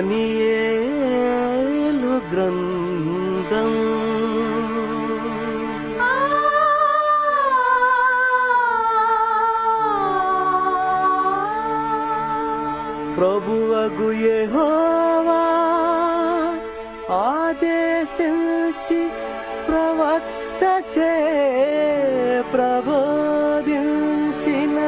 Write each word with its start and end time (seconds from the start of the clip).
దానియేలు 0.00 2.12
గ్రంథం. 2.32 3.70
ప్రభువగు 13.16 14.12
యెహోవా 14.12 15.44
ఆదేశించి 17.14 19.02
ప్రవక్త 19.68 20.82
చే 20.98 21.14
ప్రబోధించిన 22.52 24.78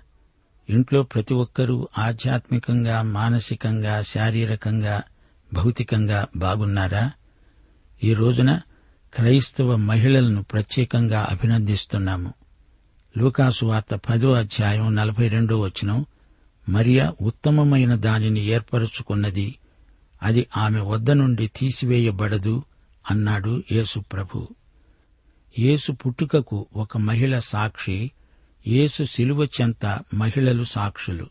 ఇంట్లో 0.68 1.02
ప్రతి 1.02 1.34
ఒక్కరూ 1.34 1.88
ఆధ్యాత్మికంగా 1.98 3.02
మానసికంగా 3.02 4.02
శారీరకంగా 4.02 5.02
భౌతికంగా 5.52 6.26
బాగున్నారా? 6.36 7.12
ఈ 8.04 8.14
రోజున 8.14 8.60
క్రైస్తవ 9.14 9.76
మహిళలను 9.76 10.42
ప్రత్యేకంగా 10.42 11.26
అభినందిస్తున్నాము. 11.30 12.34
లూకాసు 13.18 13.66
వార్త 13.66 13.94
పదో 13.94 14.32
అధ్యాయం 14.32 14.94
నలభై 14.94 15.28
రెండో 15.28 15.60
వచనం 15.60 16.06
మరియా 16.68 17.14
ఉత్తమమైన 17.20 17.94
దానిని 17.94 18.40
ఏర్పరుచుకున్నది 18.46 19.58
అది 20.22 20.46
ఆమె 20.56 20.80
వద్ద 20.80 21.10
నుండి 21.10 21.46
తీసివేయబడదు 21.46 22.62
అన్నాడు 23.10 23.62
యేసు 23.72 24.00
ప్రభు. 24.00 24.48
యేసు 25.58 25.92
పుట్టుకకు 25.92 26.66
ఒక 26.76 26.98
మహిళ 26.98 27.38
సాక్షి 27.38 28.10
యేసు 28.66 29.04
శిలువ 29.04 29.44
చెంత 29.44 30.00
మహిళలు 30.14 30.64
సాక్షులు. 30.64 31.26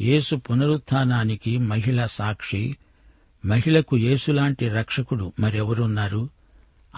యేసు 0.00 0.36
పునరుత్నానికి 0.36 1.58
మహిళ 1.58 2.06
సాక్షి. 2.06 2.76
మహిళకు 3.46 3.96
యేసులాంటి 3.96 4.68
రక్షకుడు 4.68 5.32
మరెవరున్నారు? 5.40 6.28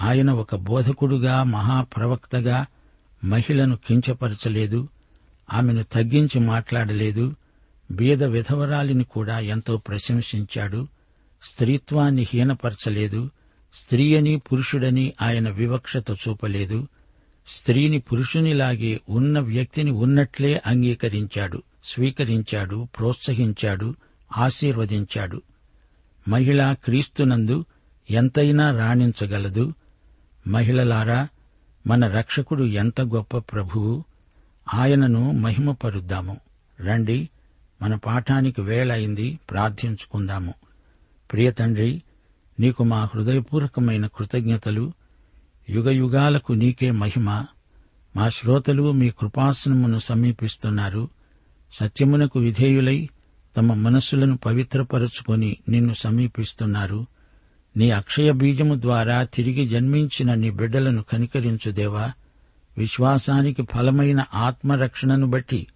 ఆయన 0.00 0.31
ఒక 0.31 0.54
బోధకుడుగా 0.54 1.43
మహాప్రవక్తగా 1.43 2.66
మహిళను 3.25 3.77
కించపరచలేదు. 3.77 4.88
ఆమెను 5.53 5.83
తగ్గించి 5.83 6.41
మాట్లాడలేదు. 6.41 7.34
బీద 7.91 8.25
విధవరాలిని 8.25 9.04
కూడా 9.04 9.38
ఎంతో 9.38 9.77
ప్రశంసించాడు. 9.77 10.88
స్త్రీత్వాన్ని 11.43 12.27
హీనపరచలేదు. 12.34 13.31
స్త్రీ 13.75 14.16
అని 14.16 14.37
పురుషుడని 14.37 15.12
ఆయన 15.22 15.50
వివక్షత 15.50 16.04
చూపలేదు. 16.10 16.88
స్త్రీని 17.49 17.99
పురుషునిలాగే 17.99 19.01
ఉన్న 19.09 19.39
వ్యక్తిని 19.39 19.91
ఉన్నట్లే 19.91 20.62
అంగీకరించాడు 20.67 21.62
స్వీకరించాడు 21.84 22.89
ప్రోత్సహించాడు 22.99 23.95
ఆశీర్వదించాడు. 24.37 25.43
మహిళ 26.29 26.73
క్రీస్తునందు 26.84 27.65
ఎంతైనా 28.11 28.77
రాణించగలదు. 28.77 29.73
మహిళలారా 30.47 31.29
మన 31.87 32.07
రక్షకుడు 32.07 32.65
ఎంత 32.65 33.01
గొప్ప 33.01 33.39
ప్రభువు 33.39 34.05
ఆయనను 34.75 35.31
మహిమపరుద్దాము. 35.31 36.41
రండి 36.81 37.28
మన 37.83 37.95
పాఠానికి 37.95 38.61
వేళయింది 38.61 39.39
ప్రార్థించుకుందాము. 39.51 40.55
ప్రియ 41.33 41.51
తండ్రి 41.51 42.03
నీకు 42.61 42.84
మా 42.84 43.09
హృదయపూర్వకమైన 43.15 44.07
కృతజ్ఞతలు. 44.07 44.93
యుగయుగాలకు 45.71 46.53
నీకే 46.53 46.91
మహిమ. 46.91 47.44
మా 48.16 48.28
శ్రోతలు 48.28 48.93
మీ 48.93 49.10
కృపాసనమును 49.10 49.99
సమీపిస్తున్నారు. 49.99 51.09
సత్యమునకు 51.72 52.38
విధేయులై 52.38 53.09
తమ 53.56 53.75
మనస్సులను 53.75 54.37
పవిత్రపరచుకొని 54.37 55.56
నిన్ను 55.69 55.94
సమీపిస్తున్నారు. 55.94 57.06
నీ 57.77 57.91
అక్షయ 57.91 58.32
బీజము 58.32 58.81
ద్వారా 58.81 59.25
తిరిగి 59.25 59.69
జన్మించిన 59.69 60.34
నీ 60.34 60.50
బిడ్డలను 60.50 61.03
కనికరించు 61.03 61.71
దేవా. 61.71 62.12
విశ్వాసానికి 62.78 63.66
ఫలమైన 63.75 64.25
ఆత్మరక్షణను 64.34 65.27
బట్టి 65.27 65.66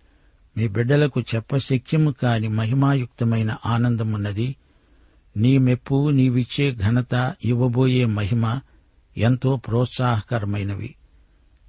మీ 0.56 0.68
బిడ్డలకు 0.68 1.20
చెప్పశక్యము 1.20 2.10
కాని 2.10 2.48
మహిమాయుక్తమైన 2.48 3.56
ఆనందమున్నది. 3.66 4.56
నీ 5.36 5.58
మెప్పు 5.58 6.10
నీవిచ్చే 6.10 6.74
ఘనత 6.74 7.34
ఇవ్వబోయే 7.44 8.04
మహిమ. 8.04 8.60
ఎంతో 9.20 9.56
ప్రోత్సాహకరమైనవి. 9.56 10.94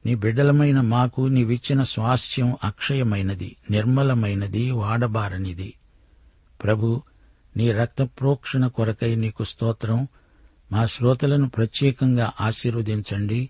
నీ 0.06 0.16
బిడ్డలమైన 0.16 0.82
మాకు 0.82 1.22
నీవిచ్చిన 1.22 1.84
స్వాస్థ్యం 1.84 2.58
అక్షయమైనది 2.64 3.56
నిర్మలమైనది 3.72 4.72
వాడబారనిది. 4.72 5.74
ప్రభు 6.64 7.02
నీ 7.58 7.72
రక్త 7.72 8.04
ప్రోక్షణ 8.04 8.68
కొరకై 8.68 9.16
నీకు 9.16 9.44
స్తోత్రం. 9.44 10.08
మా 10.72 10.86
శ్రోతలను 10.86 11.50
ప్రత్యేకంగా 11.50 12.32
ఆశీర్వదించండి. 12.42 13.50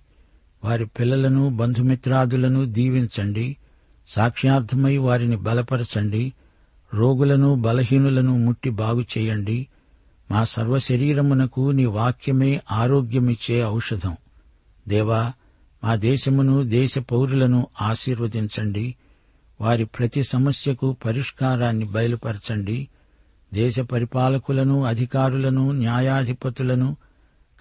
వారి 0.64 0.86
పిల్లలను 0.86 1.50
బంధుమిత్రాదులను 1.50 2.66
దీవించండి. 2.66 3.58
సాక్ష్యార్థమై 4.08 4.98
వారిని 4.98 5.36
బలపరచండి. 5.36 6.34
రోగులను 6.94 7.56
బలహీనులను 7.56 8.38
ముట్టి 8.38 8.70
బాగు 8.70 9.06
చేయండి 9.18 9.68
మా 10.32 10.44
సర్వ 10.44 10.80
శరీరమునకు 10.80 11.72
నీ 11.72 11.86
వాక్యమే 11.86 12.62
ఆరోగ్యమిచ్చే 12.72 13.66
ఔషధం. 13.66 14.18
దేవా 14.88 15.34
మా 15.84 15.96
దేశమును 15.96 16.64
దేశ 16.64 16.98
పౌరులను 16.98 17.68
ఆశీర్వదించండి. 17.82 18.96
వారి 19.62 19.86
ప్రతి 19.86 20.24
సమస్యకు 20.24 20.96
పరిష్కారాన్ని 21.06 21.86
బయలుపరచండి. 21.86 22.88
దేశ 23.54 23.80
పరిపాలకులను 23.80 24.84
అధికారులను 24.84 25.72
న్యాయాధిపతులను 25.72 26.98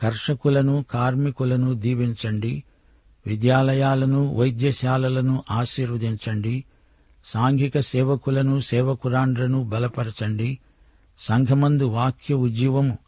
కర్షకులను 0.02 0.84
కార్మికులను 0.90 1.75
దీవించండి. 1.75 2.62
విద్యాలయాలను 3.26 4.34
వైద్యశాలలను 4.34 5.43
ఆశీర్వదించండి. 5.50 6.64
సాంఘిక 7.25 7.78
సేవకులను 7.78 8.58
సేవకురాండ్రను 8.58 9.64
బలపరచండి. 9.64 10.58
సంఘమందు 11.20 11.84
వాక్య 11.84 12.34
ఉజ్జీవము 12.34 12.99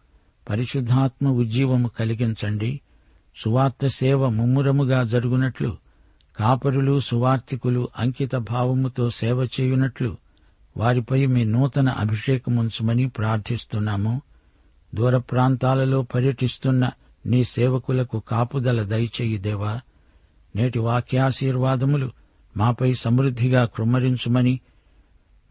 పరిశుద్ధాత్మ 0.51 1.29
ఉజ్జీవము 1.29 1.89
కలిగించండి. 1.89 2.81
సువార్త 3.37 3.87
సేవ 3.87 4.29
ముమ్మురముగా 4.29 5.03
జరుగునట్లు 5.03 5.77
కాపరులు 6.39 7.01
సువార్తికులు 7.01 7.89
అంకిత 7.99 8.37
భావముతో 8.37 9.11
సేవ 9.11 9.45
చేయునట్లు 9.45 10.17
వారిపై 10.77 11.27
మీ 11.27 11.45
నూతన 11.45 11.89
అభిషేకముంచమని 11.89 13.09
ప్రార్థిస్తున్నాము. 13.09 14.23
దూర 14.95 15.19
ప్రాంతాలలో 15.19 16.03
పర్యటిస్తున్న 16.03 16.91
నీ 17.27 17.45
సేవకులకు 17.45 18.23
కాపుదల 18.29 18.83
దయచేయి 18.83 19.39
దేవా. 19.39 19.81
నేటి 20.57 20.79
వాక్యాశీర్వాదములు 20.79 22.11
మాపై 22.57 22.95
సమృద్ధిగా 22.95 23.65
కృమ్మరించుమని 23.65 24.61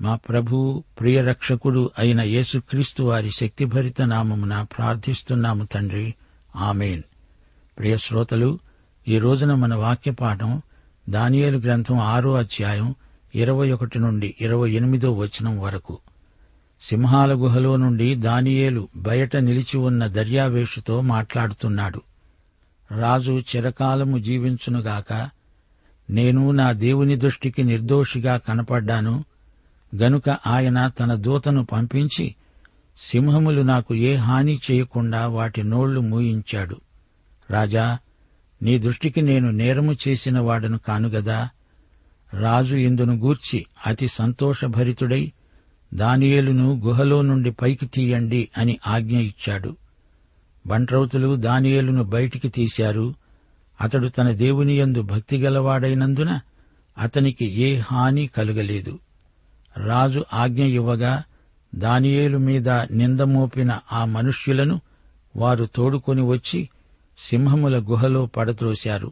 మా 0.01 0.15
ప్రభు 0.15 0.83
ప్రియరక్షకుడు 0.99 1.91
అయిన 1.99 2.21
యేసుక్రీస్తు 2.21 3.03
వారి 3.03 3.31
శక్తిభరిత 3.31 4.01
నామమున 4.01 4.61
ప్రార్థిస్తున్నాము 4.61 5.63
తండ్రి. 5.63 6.15
ఆమెన్. 6.55 7.01
ప్రియ 7.77 7.97
శ్రోతలు 7.97 8.59
ఈ 9.07 9.19
రోజున 9.19 9.53
మన 9.53 9.75
వాక్యపాఠం 9.75 10.61
దానియేలు 11.09 11.57
గ్రంథం 11.57 11.99
ఆరో 11.99 12.33
అధ్యాయం 12.33 12.95
ఇరవై 13.35 13.71
ఒకటి 13.71 13.99
నుండి 13.99 14.35
ఇరవై 14.41 14.71
ఎనిమిదో 14.71 15.13
వచనం 15.13 15.59
వరకు. 15.59 15.99
సింహాల 16.81 17.33
గుహలో 17.33 17.75
నుండి 17.75 18.15
దానియేలు 18.15 18.87
బయట 18.95 19.37
నిలిచి 19.37 19.77
ఉన్న 19.77 20.07
దర్యావేషుతో 20.07 21.01
మాట్లాడుతున్నాడు. 21.01 22.01
రాజు 22.91 23.31
చిరకాలము 23.31 24.17
జీవించునుగాక 24.17 25.29
నేను 26.09 26.51
నా 26.51 26.71
దేవుని 26.71 27.15
దృష్టికి 27.15 27.63
నిర్దోషిగా 27.63 28.37
కనపడ్డాను 28.37 29.23
గనుక 29.95 30.29
ఆయన 30.29 30.87
తన 30.87 31.15
దూతను 31.15 31.65
పంపించి 31.65 32.35
సింహములు 32.97 33.61
నాకు 33.61 33.95
ఏ 33.95 34.15
హాని 34.15 34.59
చేయకుండా 34.71 35.27
వాటి 35.27 35.63
నోళ్ళు 35.63 36.01
మూయించాడు. 36.01 36.81
రాజా 37.51 37.97
నీ 38.61 38.79
దృష్టికి 38.79 39.21
నేను 39.21 39.51
నేరము 39.51 39.95
చేసిన 40.07 40.39
వాడను 40.39 40.77
కానుగదా 40.77 41.49
రాజు 42.33 42.75
ఇందును 42.75 43.15
గూర్చి 43.15 43.65
అతి 43.87 44.07
సంతోషభరితుడై 44.07 45.31
దానియేలును 45.93 46.79
గుహలో 46.79 47.21
నుండి 47.21 47.51
పైకి 47.51 47.85
తీయండి 47.85 48.49
అని 48.57 48.79
ఆజ్ఞ 48.87 49.17
ఇచ్చాడు. 49.17 49.75
బంట్రౌతులు 50.67 51.35
దానియేలును 51.35 52.03
బయటికి 52.03 52.49
తీశారు. 52.49 53.13
అతడు 53.81 54.07
తన 54.07 54.31
దేవుని 54.31 54.77
యందు 54.77 55.01
భక్తిగలవాడైనందున 55.01 56.39
అతనికి 56.97 57.45
ఏ 57.45 57.77
హాని 57.77 58.27
కలుగలేదు. 58.27 58.99
రాజు 59.77 60.25
ఆజ్ఞ 60.33 60.63
ఇవ్వగా 60.63 61.23
దానియేలు 61.75 62.37
మీద 62.37 62.69
నిందమోపిన 62.69 63.79
ఆ 63.93 64.05
మనుష్యులను 64.05 64.81
వారు 65.35 65.65
తోడుకొని 65.75 66.21
వచ్చి 66.21 66.69
సింహముల 67.17 67.77
గుహలో 67.77 68.25
పడద్రోశారు. 68.25 69.11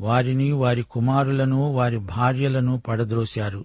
వారిని 0.00 0.52
వారి 0.52 0.82
కుమారులను 0.82 1.72
వారి 1.72 1.98
భార్యలను 1.98 2.82
పడద్రోశారు. 2.88 3.64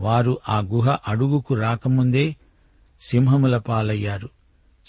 వారు 0.00 0.38
ఆ 0.48 0.58
గుహ 0.58 0.98
అడుగుకు 1.08 1.54
రాకముందే 1.54 2.36
సింహముల 3.00 3.58
పాలయ్యారు. 3.58 4.28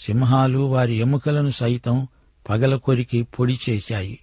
సింహాలు 0.05 0.59
వారి 0.59 0.93
ఎముకలను 0.93 1.49
సైతం 1.49 2.07
పగల 2.49 2.75
కొరికి 2.75 3.23
పొడి 3.23 3.59
చేశాయి. 3.69 4.19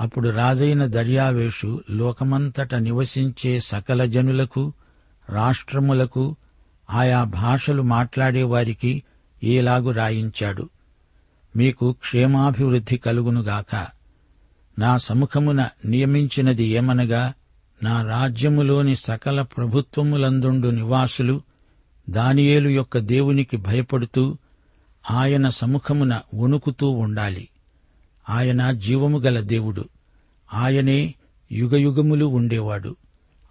అప్పుడు 0.00 0.28
రాజైన 0.28 0.86
దర్యావేషు 0.86 1.82
లోకమంతట 1.90 2.74
నివసించే 2.74 3.60
సకల 3.60 4.04
జనులకు 4.04 4.72
రాష్ట్రములకు 5.30 6.36
ఆయా 6.90 7.24
భాషలు 7.24 7.82
మాట్లాడేవారికి 7.82 9.02
ఏలాగు 9.44 9.90
రాయించాడు. 9.90 10.68
మీకు 11.56 11.92
క్షేమాభివృద్ధి 11.92 12.96
కలుగునుగాక 12.98 13.86
నా 14.78 14.98
సముఖమున 14.98 15.68
నియమించినది 15.84 16.64
ఏమనగా 16.64 17.32
నా 17.82 18.02
రాజ్యములోని 18.02 18.96
సకల 18.96 19.42
ప్రభుత్వములందుండు 19.42 20.68
నివాసులు 20.68 21.42
దానియేలు 22.10 22.68
యొక్క 22.68 22.98
దేవునికి 22.98 23.56
భయపడుతూ 23.56 24.36
ఆయన 25.10 25.48
సముఖమున 25.48 26.20
వణుకుతూ 26.34 26.90
ఉండాలి. 26.90 27.48
ఆయన 28.30 28.72
జీవము 28.72 29.18
గల 29.18 29.40
దేవుడు. 29.40 29.84
ఆయనే 30.54 31.14
యుగయుగములు 31.52 32.24
ఉండేవాడు. 32.24 32.96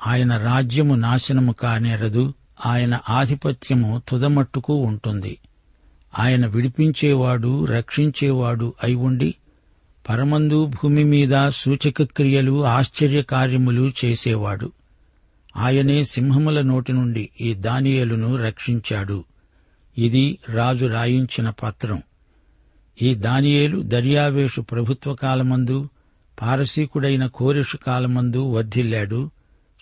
ఆయన 0.07 0.37
రాజ్యము 0.37 0.95
నాశనము 0.95 1.51
కానేరదు 1.51 2.33
ఆయన 2.65 2.99
ఆధిపత్యము 3.09 4.01
తుదమట్టుకు 4.09 4.73
ఉంటుంది. 4.73 5.37
ఆయన 6.19 6.45
విడిపించేవాడు 6.45 7.65
రక్షించేవాడు 7.65 8.73
అయి 8.83 8.95
ఉండి 8.95 9.35
పరమందు 10.09 10.65
భూమి 10.65 11.03
మీద 11.03 11.49
సూచక 11.49 12.03
క్రియలు 12.03 12.65
ఆశ్చర్యకార్యములు 12.65 13.91
చేసేవాడు. 14.05 14.71
ఆయనే 15.57 16.03
సింహముల 16.03 16.61
నోటి 16.61 16.93
నుండి 16.93 17.29
ఈ 17.41 17.53
దానియేలును 17.53 18.35
రక్షించాడు. 18.35 19.23
ఇది 19.97 20.37
రాజు 20.49 20.85
రాయించిన 20.85 21.49
పత్రం. 21.49 22.01
ఈ 23.01 23.15
దానియేలు 23.15 23.81
దర్యావేషు 23.81 24.61
ప్రభుత్వ 24.61 25.15
కాలమందు 25.15 25.89
పారసీకుడైన 26.41 27.25
కోరిషు 27.25 27.77
కాలమందు 27.77 28.51
వర్ధిల్లాడు. 28.51 29.31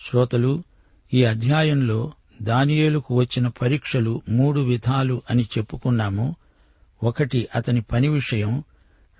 శ్రోతలు 0.00 0.62
ఈ 1.14 1.24
అధ్యాయంలో 1.24 2.12
దానియేలుకు 2.42 3.14
వచ్చిన 3.14 3.48
పరీక్షలు 3.48 4.22
మూడు 4.28 4.60
విధాలు 4.60 5.22
అని 5.30 5.42
చెప్పుకున్నాము. 5.42 6.36
ఒకటి 7.02 7.48
అతని 7.56 7.80
పని 7.80 8.08
విషయం 8.08 8.64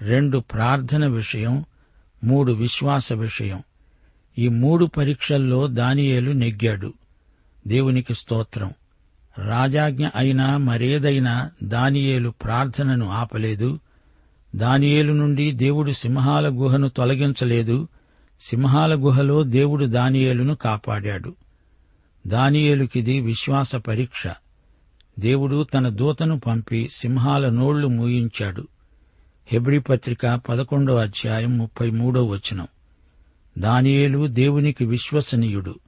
రెండు 0.03 0.39
ప్రార్థన 0.39 1.07
విషయం 1.07 1.65
మూడు 2.25 2.53
విశ్వాస 2.53 3.13
విషయం. 3.13 3.63
ఈ 4.39 4.49
మూడు 4.49 4.85
పరీక్షల్లో 4.85 5.67
దానియేలు 5.67 6.33
నెగ్గాడు. 6.33 6.93
దేవునికి 7.67 8.15
స్తోత్రం. 8.15 8.73
రాజాజ్ఞ 9.39 10.09
అయినా 10.17 10.57
మరేదైనా 10.57 11.51
దానియేలు 11.63 12.31
ప్రార్థనను 12.31 13.11
ఆపలేదు. 13.11 13.79
దానియేలు 14.57 15.13
నుండి 15.13 15.53
దేవుడు 15.53 15.93
సింహాల 15.93 16.49
గుహను 16.49 16.89
తొలగించలేదు. 16.89 17.89
సింహాల 18.41 18.95
గుహలో 18.95 19.43
దేవుడు 19.43 19.85
దానియేలును 19.85 20.55
కాపాడాడు. 20.55 21.35
దానియేలుకిది 22.27 23.21
విశ్వాస 23.21 23.77
పరీక్ష. 23.77 24.27
దేవుడు 25.19 25.63
తన 25.63 25.89
దూతను 25.89 26.39
పంపి 26.39 26.89
సింహాల 26.93 27.49
నోళ్ళు 27.49 27.89
మూయించాడు. 27.89 28.69
హెబ్రి 29.47 29.81
పత్రిక 29.81 30.41
పదకొండో 30.49 30.97
అధ్యాయం 30.97 31.59
ముప్పై 31.59 31.91
మూడో 31.91 32.25
వచనం. 32.25 32.69
దానియేలు 33.59 34.27
దేవునికి 34.27 34.85
విశ్వసనీయుడు. 34.85 35.79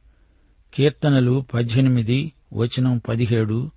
కీర్తనలు 0.75 1.45
పద్దెనిమిది 1.55 2.33
వచనం 2.55 3.01
పదిహేడు 3.09 3.71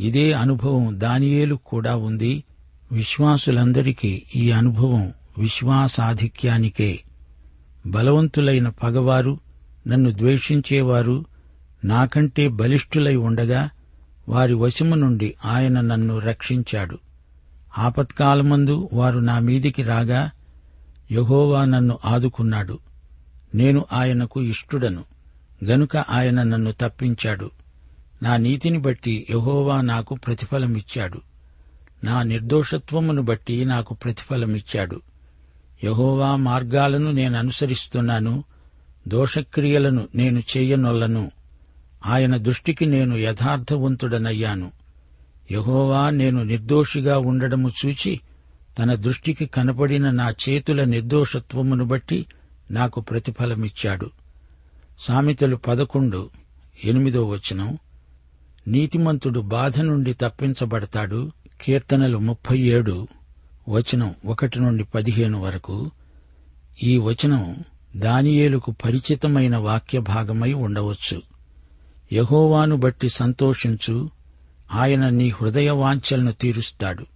ఇదే 0.00 0.32
అనుభవం 0.32 1.00
దానియేలు 1.00 1.54
కూడా 1.54 1.96
ఉంది. 1.96 2.44
విశ్వాసులందరికీ 2.92 4.22
ఈ 4.36 4.50
అనుభవం 4.50 5.12
విశ్వాసాధిక్యానికే. 5.38 7.00
బలవంతులైన 7.86 8.68
పగవారు 8.68 9.38
నన్ను 9.86 10.10
ద్వేషించేవారు 10.10 11.24
నాకంటే 11.84 12.48
బలిష్ఠులై 12.48 13.16
ఉండగా 13.16 13.70
వారి 14.28 14.54
వశము 14.54 14.94
నుండి 14.94 15.34
ఆయన 15.44 15.80
నన్ను 15.80 16.18
రక్షించాడు. 16.18 16.98
ఆపత్కాలమందు 17.78 18.90
వారు 18.92 19.18
నా 19.18 19.38
మీదికి 19.38 19.82
రాగా 19.82 20.30
యహోవా 21.12 21.64
నన్ను 21.64 21.98
ఆదుకున్నాడు. 22.04 22.78
నేను 23.54 23.84
ఆయనకు 23.92 24.42
ఇష్టుడను 24.42 25.04
గనుక 25.64 25.96
ఆయన 25.96 26.42
నన్ను 26.42 26.72
తప్పించాడు. 26.80 27.50
నా 28.22 28.36
నీతిని 28.36 28.78
బట్టి 28.78 29.26
యహోవా 29.30 29.80
నాకు 29.80 30.14
ప్రతిఫలమిచ్చాడు. 30.14 31.20
నా 32.04 32.22
నిర్దోషత్వమును 32.22 33.22
బట్టి 33.22 33.64
నాకు 33.64 33.94
ప్రతిఫలమిచ్చాడు. 33.94 35.00
యహోవా 35.84 36.36
మార్గాలను 36.36 37.10
నేను 37.10 37.38
అనుసరిస్తున్నాను 37.38 38.44
దోషక్రియలను 39.08 40.08
నేను 40.14 40.42
చేయనొల్లను. 40.56 41.30
ఆయన 42.06 42.36
దృష్టికి 42.36 42.86
నేను 42.86 43.16
యథార్థవంతుడనయ్యాను. 43.16 44.72
యహోవా 45.52 46.10
నేను 46.10 46.42
నిర్దోషిగా 46.42 47.18
ఉండడము 47.18 47.70
చూచి 47.86 48.20
తన 48.78 48.94
దృష్టికి 48.94 49.46
కనపడిన 49.46 50.10
నా 50.10 50.34
చేతుల 50.48 50.84
నిర్దోషత్వమును 50.84 51.84
బట్టి 51.84 52.26
నాకు 52.70 53.00
ప్రతిఫలమిచ్చాడు. 53.00 54.10
సామెతలు 55.00 55.56
పదకొండు 55.56 56.30
ఎనిమిదో 56.84 57.28
వచనం. 57.28 57.78
నీతిమంతుడు 58.68 59.40
బాధ 59.40 59.80
నుండి 59.80 60.14
తప్పించబడతాడు. 60.14 61.30
కీర్తనలు 61.60 62.18
ముప్పై 62.18 62.58
ఏడు 62.58 63.08
వచనం 63.68 64.14
ఒకటి 64.24 64.60
నుండి 64.60 64.84
పదిహేను 64.84 65.40
వరకు 65.40 65.90
ఈ 66.82 66.98
వచనం 66.98 67.56
దానియేలుకు 67.96 68.70
పరిచితమైన 68.70 69.56
వాక్య 69.56 69.98
భాగమై 69.98 70.52
ఉండవచ్చు. 70.52 71.22
యహోవాను 72.12 72.76
బట్టి 72.76 73.08
సంతోషించు 73.08 74.10
ఆయన 74.72 75.08
నీ 75.08 75.28
హృదయ 75.30 75.70
వాంఛలను 75.70 76.32
తీరుస్తాడు. 76.32 77.06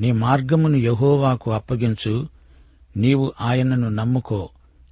నీ 0.00 0.12
మార్గమును 0.12 0.76
యహోవాకు 0.76 1.50
అప్పగించు 1.50 2.28
నీవు 2.96 3.32
ఆయనను 3.40 3.88
నమ్ముకో 3.88 4.48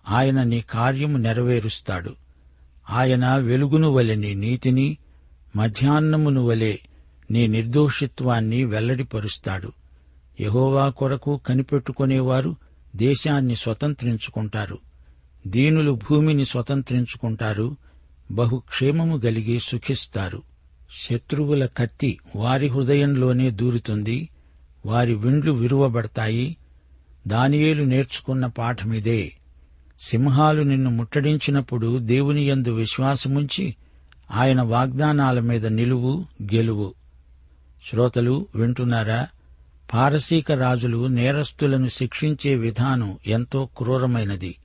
ఆయన 0.09 0.43
నీ 0.43 0.61
కార్యము 0.61 1.19
నెరవేరుస్తాడు. 1.19 2.15
ఆయన 2.91 3.35
వెలుగును 3.37 3.89
వలె 3.91 4.15
నీ 4.15 4.35
నీతిని 4.35 4.99
మధ్యాహ్నమును 5.57 6.43
వలె 6.43 6.77
నీ 7.31 7.47
నిర్దోషిత్వాన్ని 7.47 8.65
వెల్లడిపరుస్తాడు. 8.65 9.73
యహోవా 10.41 10.89
కొరకు 10.89 11.41
కనిపెట్టుకునేవారు 11.47 12.57
దేశాన్ని 12.97 13.57
స్వతంత్రించుకుంటారు. 13.57 14.79
దీనులు 15.47 15.93
భూమిని 15.93 16.45
స్వతంత్రించుకుంటారు. 16.45 17.77
బహుక్షేమము 18.31 19.17
గలిగి 19.17 19.61
సుఖిస్తారు. 19.61 20.43
శత్రువుల 20.91 21.67
కత్తి 21.67 22.19
వారి 22.37 22.69
హృదయంలోనే 22.69 23.51
దూరుతుంది. 23.51 24.29
వారి 24.87 25.15
విండ్లు 25.15 25.53
విరువబడతాయి. 25.53 26.57
దానియేలు 27.27 27.85
నేర్చుకున్న 27.85 28.47
పాఠమిదే. 28.47 29.33
సింహాలు 30.01 30.63
నిన్ను 30.63 30.91
ముట్టడించినప్పుడు 30.91 31.99
దేవుని 31.99 32.49
యందు 32.49 32.75
విశ్వాసముంచి 32.75 33.77
ఆయన 34.31 34.63
వాగ్దానాల 34.63 35.41
మీద 35.41 35.67
నిలువు 35.67 36.25
గెలువు. 36.55 36.95
శ్రోతలు 37.91 38.47
వింటున్నారా? 38.55 39.29
పారసీక 39.93 40.53
రాజులు 40.53 41.07
నేరస్తులను 41.07 41.87
శిక్షించే 41.87 42.55
విధానం 42.55 43.19
ఎంతో 43.27 43.69
క్రూరమైనది. 43.77 44.57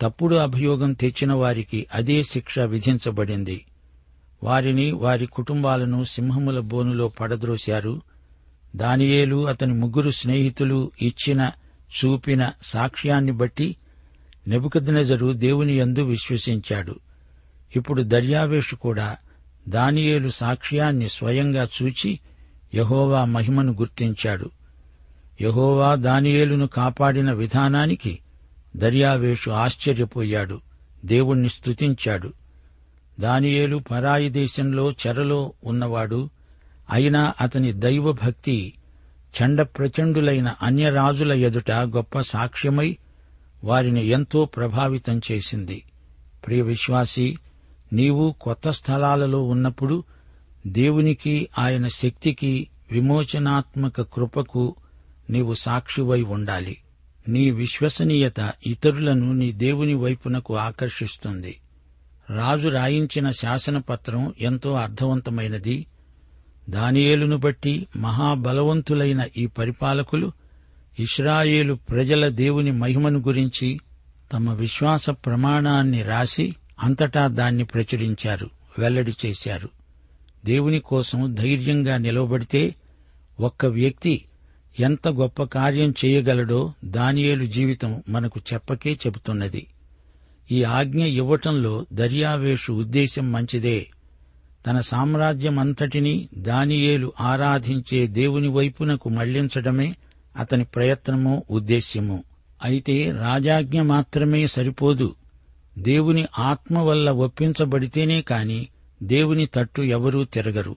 తప్పుడు 0.00 0.36
అభియోగం 0.36 0.92
తెచ్చిన 0.92 1.32
వారికి 1.32 1.86
అదే 1.94 2.22
శిక్ష 2.22 2.58
విధించబడింది. 2.58 3.64
వారిని 4.44 4.92
వారి 4.92 5.26
కుటుంబాలను 5.26 6.04
సింహముల 6.04 6.60
బోనులో 6.60 7.08
పడద్రోశారు. 7.08 8.00
దానియేలు 8.76 9.46
అతని 9.48 9.74
ముగ్గురు 9.74 10.10
స్నేహితులు 10.10 10.90
ఇచ్చిన 11.02 11.52
చూపిన 11.90 12.50
సాక్ష్యాన్ని 12.62 13.32
బట్టి 13.32 13.76
నెబుకద్నెజరు 14.48 15.32
దేవుని 15.32 15.78
యందు 15.78 16.02
విశ్వసించాడు. 16.02 16.96
ఇప్పుడు 17.76 18.02
దర్యావేషు 18.02 18.76
కూడా 18.76 19.16
దానియేలు 19.68 20.28
సాక్ష్యాన్ని 20.28 21.08
స్వయంగా 21.08 21.68
చూచి 21.82 22.18
యహోవా 22.74 23.24
మహిమను 23.24 23.72
గుర్తించాడు. 23.72 24.50
యహోవా 25.40 25.94
దానియేలును 25.94 26.66
కాపాడిన 26.66 27.32
విధానానికి 27.32 28.18
దర్యావేషు 28.76 29.50
ఆశ్చర్యపోయాడు. 29.50 30.60
దేవుణ్ణి 31.04 31.48
స్తుతించాడు. 31.48 32.32
దానియేలు 33.20 33.76
పరాయి 33.76 34.28
దేశంలో 34.28 34.92
చెరలో 34.92 35.52
ఉన్నవాడు 35.64 36.30
అయినా 36.90 37.34
అతని 37.40 37.72
దైవభక్తి 37.72 38.72
చండప్రచండులైన 39.42 40.54
అన్యరాజుల 40.62 41.32
ఎదుట 41.32 41.70
గొప్ప 41.70 42.20
సాక్ష్యమై 42.20 42.96
వారిని 43.64 44.06
ఎంతో 44.06 44.44
ప్రభావితం 44.44 45.20
చేసింది. 45.32 45.82
ప్రియ 46.46 46.62
విశ్వాసి 46.62 47.38
నీవు 47.92 48.34
కొత్త 48.40 48.70
స్థలాలలో 48.70 49.42
ఉన్నప్పుడు 49.42 50.04
దేవునికి 50.66 51.48
ఆయన 51.58 51.88
శక్తికి 51.88 52.68
విమోచనాత్మక 52.92 54.00
కృపకు 54.00 54.74
నీవు 55.30 55.54
సాక్షివై 55.54 56.22
ఉండాలి. 56.22 56.76
నీ 57.28 57.50
విశ్వసనీయత 57.50 58.52
ఇతరులను 58.66 59.32
నీ 59.32 59.52
దేవుని 59.52 59.94
వైపునకు 59.94 60.56
ఆకర్షిస్తుంది. 60.56 61.60
రాజు 62.36 62.68
రాయించిన 62.68 63.30
శాసనపత్రం 63.30 64.34
ఎంతో 64.40 64.72
అర్థవంతమైనది. 64.72 65.86
దానియేలును 66.70 67.36
బట్టి 67.36 67.86
మహాబలవంతులైన 67.96 69.28
ఈ 69.36 69.46
పరిపాలకులు 69.46 70.32
ఇస్రాయేలు 70.98 71.74
ప్రజల 71.74 72.28
దేవుని 72.28 72.70
మహిమను 72.70 73.18
గురించి 73.18 73.80
తమ 74.32 74.52
విశ్వాస 74.52 75.10
ప్రమాణాన్ని 75.10 76.02
రాసి 76.02 76.56
అంతటా 76.80 77.26
దాన్ని 77.26 77.64
ప్రచురించారు 77.64 78.50
వెల్లడి 78.78 79.14
చేశారు. 79.26 79.68
దేవుని 80.44 80.80
కోసం 80.80 81.34
ధైర్యంగా 81.34 81.96
నిలవబడితే 81.96 82.74
ఒక్క 83.40 83.66
వ్యక్తి 83.66 84.24
ఎంత 84.80 85.08
గొప్ప 85.08 85.42
కార్యం 85.42 85.94
చేయగలడో 86.04 86.72
దానియేలు 86.84 87.46
జీవితం 87.46 88.02
మనకు 88.08 88.40
చెప్పకే 88.52 88.92
చెబుతున్నది. 88.92 89.66
ఈ 90.50 90.62
ఆజ్ఞ 90.62 91.04
ఇవ్వటంలో 91.04 91.86
దర్యావేషు 91.92 92.72
ఉద్దేశం 92.72 93.32
మంచిదే. 93.32 93.86
తన 94.66 94.80
సామ్రాజ్యమంతటినీ 94.80 96.28
దానియేలు 96.38 97.12
ఆరాధించే 97.20 98.06
దేవుని 98.06 98.48
వైపునకు 98.48 99.08
మళ్ళించడమే 99.08 99.96
అతని 100.36 100.64
ప్రయత్నమో 100.64 101.42
ఉద్దేశ్యము. 101.50 102.24
అయితే 102.64 103.12
రాజాజ్ఞ 103.12 103.80
మాత్రమే 103.80 104.46
సరిపోదు. 104.46 105.14
దేవుని 105.78 106.26
ఆత్మ 106.38 106.78
వల్ల 106.78 107.10
ఒప్పించబడితేనే 107.10 108.22
కాని 108.22 108.68
దేవుని 109.02 109.46
తట్టు 109.46 109.82
ఎవరూ 109.82 110.24
తిరగరు. 110.24 110.76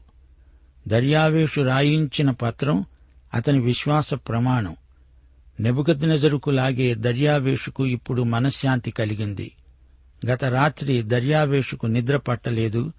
దర్యావేషు 0.88 1.62
రాయించిన 1.62 2.32
పత్రం 2.32 2.86
అతని 3.34 3.60
విశ్వాస 3.60 4.14
ప్రమాణం. 4.14 4.76
నెబుకద్నెజరుకు 5.60 6.50
లాగే 6.50 6.96
దర్యావేషుకు 6.96 7.86
ఇప్పుడు 7.86 8.22
మనశ్శాంతి 8.22 8.92
కలిగింది. 8.92 9.56
గత 10.26 10.46
రాత్రి 10.46 11.02
దర్యావేషుకు 11.02 11.88
నిద్ర 11.88 12.18
పట్టలేదు. 12.18 12.92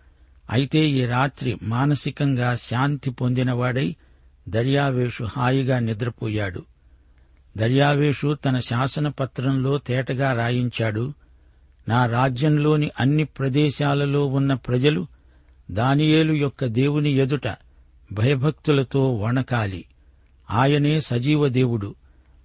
అయితే 0.51 0.89
ఈ 0.89 1.05
రాత్రి 1.05 1.57
మానసికంగా 1.63 2.55
శాంతి 2.55 3.11
పొందినవాడై 3.11 3.97
దర్యావేషు 4.49 5.25
హాయిగా 5.25 5.79
నిద్రపోయాడు. 5.79 6.65
దర్యావేషు 7.57 8.35
తన 8.35 8.59
శాసనపత్రంలో 8.59 9.79
తేటగా 9.79 10.33
రాయించాడు 10.33 11.13
నా 11.89 12.07
రాజ్యంలోని 12.07 12.91
అన్ని 13.01 13.25
ప్రదేశాలలో 13.25 14.27
ఉన్న 14.27 14.55
ప్రజలు 14.55 15.14
దానియేలు 15.71 16.33
యొక్క 16.33 16.65
దేవుని 16.65 17.11
ఎదుట 17.11 17.49
భయభక్తులతో 18.13 19.15
వణకాలి. 19.15 19.85
ఆయనే 20.51 21.01
సజీవ 21.01 21.49
దేవుడు. 21.49 21.95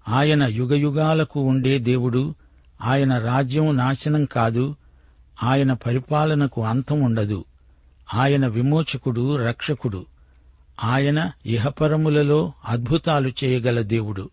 ఆయన 0.07 0.43
యుగయుగాలకు 0.43 1.39
ఉండే 1.39 1.79
దేవుడు. 1.79 2.35
ఆయన 2.81 3.17
రాజ్యం 3.17 3.77
నాశనం 3.77 4.25
కాదు. 4.25 4.75
ఆయన 5.43 5.73
పరిపాలనకు 5.73 6.65
అంతం 6.65 7.01
ఉండదు 7.01 7.45
ఆయన 8.13 8.47
విమోచకుడు 8.47 9.35
రక్షకుడు. 9.35 10.05
ఆయన 10.83 11.31
ఇహపరములలో 11.45 12.53
అద్భుతాలు 12.67 13.31
చేయగల 13.43 13.81
దేవుడు. 13.81 14.29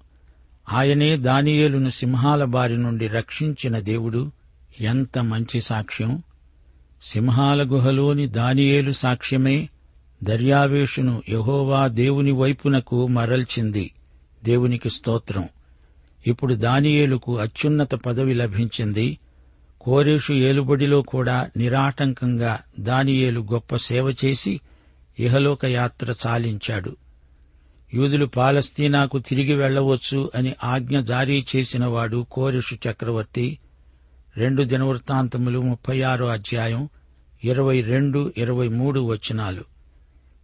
ఆయనే 0.73 1.17
దానియేలును 1.17 1.91
సింహాల 1.91 2.45
బారి 2.45 2.77
నుండి 2.77 3.09
రక్షించిన 3.09 3.79
దేవుడు. 3.79 4.33
ఎంత 4.81 5.19
మంచి 5.19 5.61
సాక్ష్యం! 5.61 6.23
సింహాల 7.03 7.63
గుహలోని 7.63 8.27
దానియేలు 8.27 8.93
సాక్ష్యమే 8.93 9.69
దర్యావేషును 10.23 11.23
యహోవా 11.29 11.87
దేవుని 11.87 12.33
వైపునకు 12.33 13.07
మరల్చింది. 13.07 13.95
దేవునికి 14.45 14.91
స్తోత్రం. 14.91 15.49
ఇప్పుడు 16.27 16.55
దానియేలుకు 16.55 17.39
అత్యున్నత 17.39 17.95
పదవి 17.95 18.35
లభించింది. 18.35 19.19
కోరేషు 19.81 20.33
ఏలుబడిలో 20.33 21.03
కూడా 21.03 21.51
నిరాటంకంగా 21.57 22.59
దానియేలు 22.81 23.41
గొప్ప 23.41 23.77
సేవ 23.77 24.15
చేసి 24.25 24.61
ఇహలోక 25.19 25.65
యాత్ర 25.65 26.15
చాలించాడు. 26.27 26.97
యూదులు 27.95 28.27
పాలస్తీనాకు 28.27 29.19
తిరిగి 29.19 29.55
వెళ్ళవచ్చు 29.55 30.31
అని 30.35 30.55
ఆజ్ఞ 30.65 31.01
జారీ 31.01 31.45
చేసినవాడు 31.57 32.27
కోరెషు 32.33 32.75
చక్రవర్తి 32.75 33.59
రెండు 34.37 34.63
దినవృత్తాంతములు 34.63 35.61
ముప్పై 35.61 36.03
ఆరో 36.03 36.27
అధ్యాయం 36.27 36.89
ఇరవై 37.45 37.81
రెండు 37.81 38.33
ఇరవై 38.37 38.69
మూడు 38.69 39.01
వచనాలు. 39.01 39.65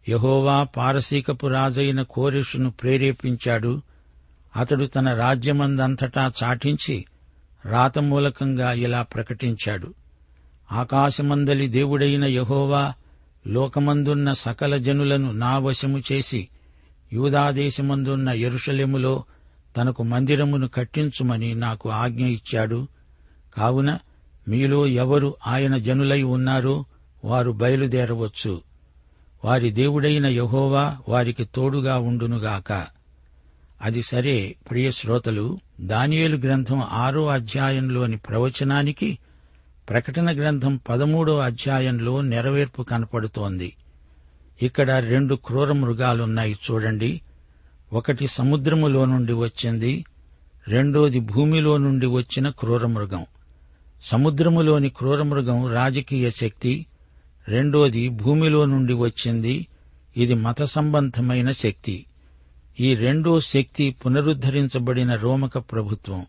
యహోవా 0.08 0.64
పారసీకపు 0.64 1.46
రాజైన 1.46 2.02
కోరిషును 2.02 2.70
ప్రేరేపించాడు. 2.70 3.82
అతడు 4.56 4.84
తన 4.84 5.14
రాజ్యమందంతటా 5.14 6.32
చాటించి 6.44 7.04
రాతమూలకంగా 7.64 8.72
ఇలా 8.72 9.02
ప్రకటించాడు. 9.02 9.94
ఆకాశమందలి 10.72 11.68
దేవుడైన 11.68 12.25
యహోవా 12.25 12.94
లోకమందున్న 13.46 14.32
సకల 14.32 14.76
జనులను 14.76 15.32
నా 15.32 15.58
వశము 15.58 16.02
చేసి 16.12 16.49
యూదాదేశమందున్న 17.12 18.30
యెరూషలేములో 18.30 19.25
తనకు 19.76 20.02
మందిరమును 20.02 20.68
కట్టించుమని 20.68 21.54
నాకు 21.54 21.90
ఆజ్ఞ 21.90 22.26
ఇచ్చాడు. 22.26 22.88
కావున 23.56 23.99
మీలో 24.49 24.87
ఎవరు 24.87 25.35
ఆయన 25.47 25.76
జనులై 25.76 26.23
ఉన్నారో 26.23 26.85
వారు 27.25 27.50
బయలుదేరవచ్చు. 27.50 28.62
వారి 29.44 29.71
దేవుడైన 29.71 30.26
యహోవా 30.26 30.97
వారికి 31.09 31.44
తోడుగా 31.44 31.99
ఉండునుగాక. 31.99 32.87
అది 33.82 34.02
సరే 34.02 34.56
ప్రియ 34.71 34.90
శ్రోతలు 34.90 35.59
దానియేలు 35.80 36.37
గ్రంథం 36.37 36.82
ఆరో 36.90 37.26
అధ్యాయంలోని 37.26 38.16
ప్రవచనానికి 38.16 39.18
ప్రకటన 39.88 40.37
గ్రంథం 40.37 40.80
పదమూడో 40.88 41.38
అధ్యాయంలో 41.38 42.21
నెరవేర్పు 42.21 42.82
కనపడుతోంది. 42.82 43.76
ఇక్కడ 44.62 44.90
రెండు 44.90 45.35
క్రూర 45.35 45.73
మృగాలున్నాయి 45.73 46.59
చూడండి. 46.71 47.21
ఒకటి 47.92 48.26
సముద్రములో 48.26 49.04
నుండి 49.04 49.32
వచ్చింది 49.32 50.04
రెండోది 50.68 51.21
భూమిలో 51.21 51.78
నుండి 51.78 52.06
వచ్చిన 52.06 52.49
క్రూరమృగం 52.49 53.26
సముద్రములోని 54.02 54.88
క్రూరమృగం 54.88 55.73
రాజకీయ 55.73 56.30
శక్తి. 56.30 56.87
రెండోది 57.49 58.09
భూమిలో 58.09 58.64
నుండి 58.64 58.92
వచ్చింది. 58.92 59.66
ఇది 60.16 60.35
మత 60.35 60.62
సంబంధమైన 60.62 61.52
శక్తి. 61.52 62.06
ఈ 62.80 62.94
రెండో 62.94 63.40
శక్తి 63.40 63.90
పునరుద్ధరించబడిన 63.90 65.14
రోమక 65.14 65.59
ప్రభుత్వం. 65.59 66.26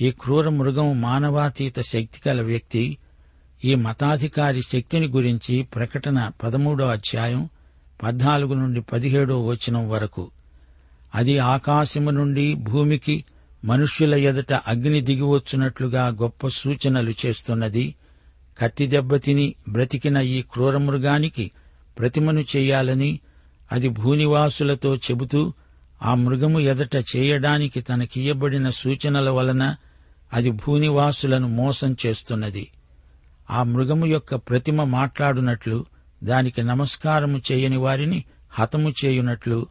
ఈ 0.00 0.10
క్రూర 0.10 0.48
మృగం 0.48 1.00
మానవాతీత 1.00 1.80
శక్తి 1.80 2.28
గల 2.28 2.42
వ్యక్తి. 2.42 2.98
ఈ 3.64 3.74
మతాధికారి 3.74 4.62
శక్తిని 4.62 5.08
గురించి 5.08 5.62
ప్రకటన 5.62 6.30
పదమూడో 6.42 6.86
అధ్యాయం 6.86 7.48
పద్నాలుగు 8.02 8.54
నుండి 8.54 8.80
పదిహేడో 8.80 9.46
వచనం 9.46 9.90
వరకు. 9.90 10.30
అది 11.14 11.38
ఆకాశము 11.38 12.10
నుండి 12.10 12.54
భూమికి 12.54 13.24
మనుష్యుల 13.64 14.14
ఎదుట 14.14 14.52
అగ్ని 14.52 15.00
దిగివచ్చున్నట్లుగా 15.00 16.08
గొప్ప 16.08 16.48
సూచనలు 16.48 17.14
చేస్తున్నది. 17.26 17.94
కత్తి 18.58 18.86
దెబ్బతిని 18.86 19.54
బ్రతికిన 19.68 20.16
ఈ 20.16 20.42
క్రూరమృగానికి 20.42 21.50
ప్రతిమను 21.98 22.40
చేయాలని 22.56 23.20
అది 23.72 23.88
భూనివాసులతో 23.88 24.96
చెబుతూ 24.96 25.52
ఆ 26.02 26.14
మృగము 26.14 26.60
ఎదట 26.60 26.96
చేయడానికి 26.96 27.80
తనకియ్యబడిన 27.80 28.70
సూచనల 28.70 29.30
వలన 29.30 29.76
అది 30.32 30.50
భూనివాసులను 30.50 31.48
మోసం 31.48 31.96
చేస్తున్నది. 32.06 32.68
ఆ 33.50 33.62
మృగము 33.62 34.06
యొక్క 34.06 34.34
ప్రతిమ 34.34 34.84
మాట్లాడునట్లు 34.84 35.86
దానికి 36.24 36.62
నమస్కారము 36.62 37.40
చేయని 37.52 37.76
వారిని 37.76 38.24
హతము 38.50 38.94
చేయునట్లు 39.04 39.66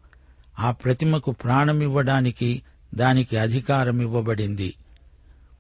ఆ 0.60 0.72
ప్రతిమకు 0.72 1.32
ప్రాణమివ్వడానికి 1.32 2.62
దానికి 2.96 3.38
అధికారమివ్వబడింది. 3.38 4.74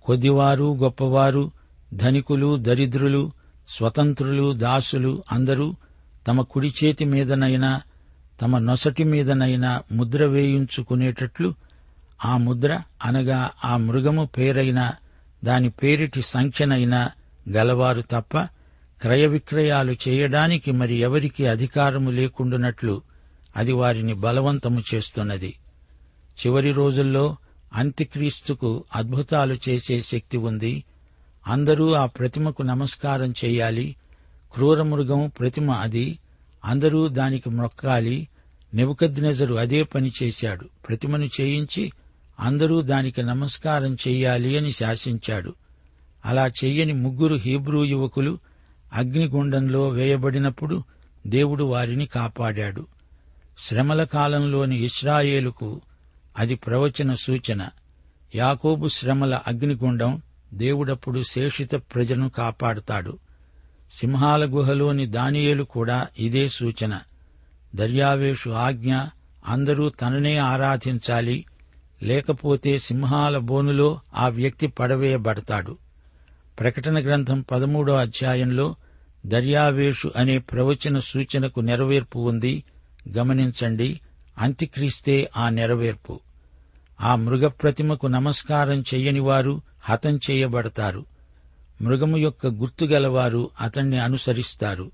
కొద్దివారు 0.03 0.77
గొప్పవారు 0.77 1.51
ధనికులు 1.93 2.55
దరిద్రులు 2.55 3.31
స్వతంత్రులు 3.69 4.53
దాసులు 4.53 5.23
అందరూ 5.31 5.75
తమ 6.27 6.41
కుడి 6.41 6.73
చేతి 6.83 7.05
మీదనైనా 7.05 7.81
తమ 8.41 8.57
నొసటి 8.57 9.03
మీదనైనా 9.03 9.81
ముద్ర 9.91 10.25
వేయించుకునేటట్లు 10.25 11.53
ఆ 12.25 12.37
ముద్ర 12.37 12.81
అనగా 13.05 13.49
ఆ 13.65 13.77
మృగము 13.77 14.25
పేరైన 14.25 14.91
దాని 15.43 15.69
పేరిటి 15.69 16.21
సంఖ్యనైనా 16.21 17.11
గలవారు 17.49 18.01
తప్ప 18.01 18.37
క్రయ 19.01 19.27
విక్రయాలు 19.27 19.95
చేయడానికి 20.07 20.71
మరి 20.71 20.95
ఎవరికీ 20.95 21.45
అధికారము 21.45 22.09
లేకుండునట్లు 22.09 23.01
అది 23.55 23.71
వారిని 23.71 24.13
బలవంతము 24.13 24.83
చేస్తున్నది. 24.93 25.55
చివరి 26.31 26.71
రోజుల్లో 26.71 27.35
అంత్యక్రీస్తుకు 27.73 28.83
అద్భుతాలు 28.95 29.57
చేసే 29.69 30.01
శక్తి 30.01 30.37
ఉంది. 30.37 30.83
అందరూ 31.47 31.93
ఆ 31.93 32.05
ప్రతిమకు 32.05 32.63
నమస్కారం 32.63 33.33
చేయాలి. 33.45 33.95
క్రూరమృగం 34.53 35.31
ప్రతిమ 35.39 35.71
అది. 35.71 36.19
అందరూ 36.65 37.07
దానికి 37.07 37.49
మొక్కాలి. 37.49 38.27
నెబుకద్నెజరు 38.73 39.55
అదే 39.55 39.83
పని 39.83 40.11
చేశాడు. 40.23 40.69
ప్రతిమను 40.87 41.25
చేయించి 41.25 41.91
అందరూ 42.39 42.81
దానికి 42.81 43.23
నమస్కారం 43.23 43.93
చెయ్యాలి 43.93 44.57
అని 44.57 44.71
శాసించాడు. 44.71 45.53
అలా 46.25 46.47
చెయ్యని 46.47 46.93
ముగ్గురు 46.93 47.35
హీబ్రూ 47.35 47.85
యువకులు 47.85 48.39
అగ్నిగుండంలో 48.93 49.89
వేయబడినప్పుడు 49.89 50.83
దేవుడు 51.27 51.63
వారిని 51.63 52.05
కాపాడాడు. 52.05 52.87
శ్రమల 53.59 54.03
కాలంలోని 54.03 54.83
ఇస్రాయేలుకు 54.83 55.81
అది 56.37 56.55
ప్రవచన 56.55 57.13
సూచన. 57.13 57.69
యాకోబు 58.35 58.87
శ్రమల 58.87 59.39
అగ్నిగుండం 59.47 60.21
దేవుడప్పుడు 60.53 61.21
శేషిత 61.21 61.75
ప్రజను 61.75 62.29
కాపాడుతాడు. 62.29 63.17
సింహాల 63.91 64.45
గుహలోని 64.45 65.05
దానియేలు 65.05 65.63
కూడా 65.63 66.07
ఇదే 66.19 66.49
సూచన. 66.49 66.99
దర్యావేషు 67.75 68.49
ఆజ్ఞ 68.49 68.95
అందరూ 69.47 69.89
తననే 69.89 70.37
ఆరాధించాలి 70.37 71.45
లేకపోతే 72.03 72.79
సింహాల 72.79 73.37
బోనులో 73.37 73.99
ఆ 74.15 74.29
వ్యక్తి 74.29 74.67
పడవేయబడతాడు. 74.67 75.77
ప్రకటన 76.59 77.03
గ్రంథం 77.03 77.41
పదమూడో 77.41 77.93
అధ్యాయంలో 77.93 78.75
దర్యావేషు 79.25 80.11
అనే 80.15 80.37
ప్రవచన 80.37 80.99
సూచనకు 80.99 81.59
నెరవేర్పు 81.59 82.19
ఉంది. 82.19 82.63
గమనించండి 83.17 83.99
అంత్యక్రీస్తే 84.41 85.29
ఆ 85.37 85.49
నెరవేర్పు. 85.49 86.19
ఆ 87.01 87.15
మృగప్రతిమకు 87.15 88.07
నమస్కారం 88.07 88.81
చెయ్యని 88.81 89.19
వారు 89.19 89.61
హతం 89.81 90.19
చేయబడతారు. 90.31 91.05
మృగము 91.81 92.17
యొక్క 92.17 92.47
గుర్తు 92.47 92.85
గలవారు 92.85 93.49
అతణ్ణి 93.61 93.99
అనుసరిస్తారు. 93.99 94.91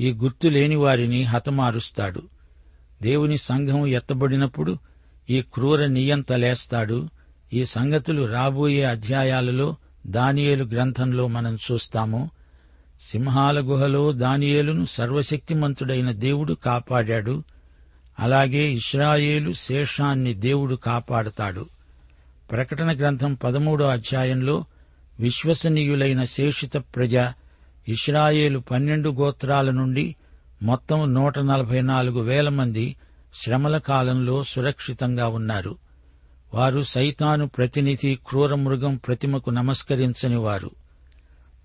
ఈ 0.00 0.12
గుర్తు 0.12 0.48
లేని 0.48 0.76
వారిని 0.76 1.22
హతమారుస్తాడు. 1.22 2.22
దేవుని 3.02 3.38
సంఘం 3.38 3.86
ఎత్తబడినప్పుడు 3.86 4.78
ఈ 5.30 5.42
క్రూర 5.42 5.86
నియంత 5.86 6.32
లేస్తాడు. 6.32 7.08
ఈ 7.52 7.64
సంగతులు 7.64 8.26
రాబోయే 8.26 8.84
అధ్యాయాలలో 8.84 9.76
దానియేలు 10.06 10.64
గ్రంథంలో 10.64 11.26
మనం 11.26 11.58
చూస్తాము. 11.72 12.30
సింహాల 13.00 13.60
గుహలో 13.60 14.12
దానియేలును 14.12 14.84
సర్వశక్తిమంతుడైన 14.84 16.10
దేవుడు 16.10 16.54
కాపాడాడు. 16.54 17.44
అలాగే 18.20 18.72
ఇస్రాయేలు 18.72 19.52
శేషాన్ని 19.52 20.34
దేవుడు 20.34 20.74
కాపాడతాడు. 20.74 21.66
ప్రకటన 22.50 22.96
గ్రంథం 22.96 23.34
పదమూడో 23.34 23.86
అధ్యాయంలో 23.86 24.64
విశ్వసనీయులైన 25.20 26.24
శేషిత 26.24 26.76
ప్రజ 26.76 27.14
ఇస్రాయేలు 27.88 28.58
పన్నెండు 28.58 29.10
గోత్రాల 29.10 29.70
నుండి 29.70 30.16
మొత్తం 30.62 31.14
నూట 31.14 31.38
నలభై 31.38 31.80
నాలుగు 31.80 32.20
వేల 32.20 32.48
మంది 32.48 32.96
శ్రమల 33.34 33.78
కాలంలో 33.78 34.42
సురక్షితంగా 34.42 35.28
ఉన్నారు. 35.28 35.76
వారు 36.54 36.80
సైతాను 36.80 37.46
ప్రతినిధి 37.46 38.18
క్రూరమృగం 38.28 38.96
ప్రతిమకు 38.96 39.50
నమస్కరించని 39.50 40.36
వారు. 40.36 40.70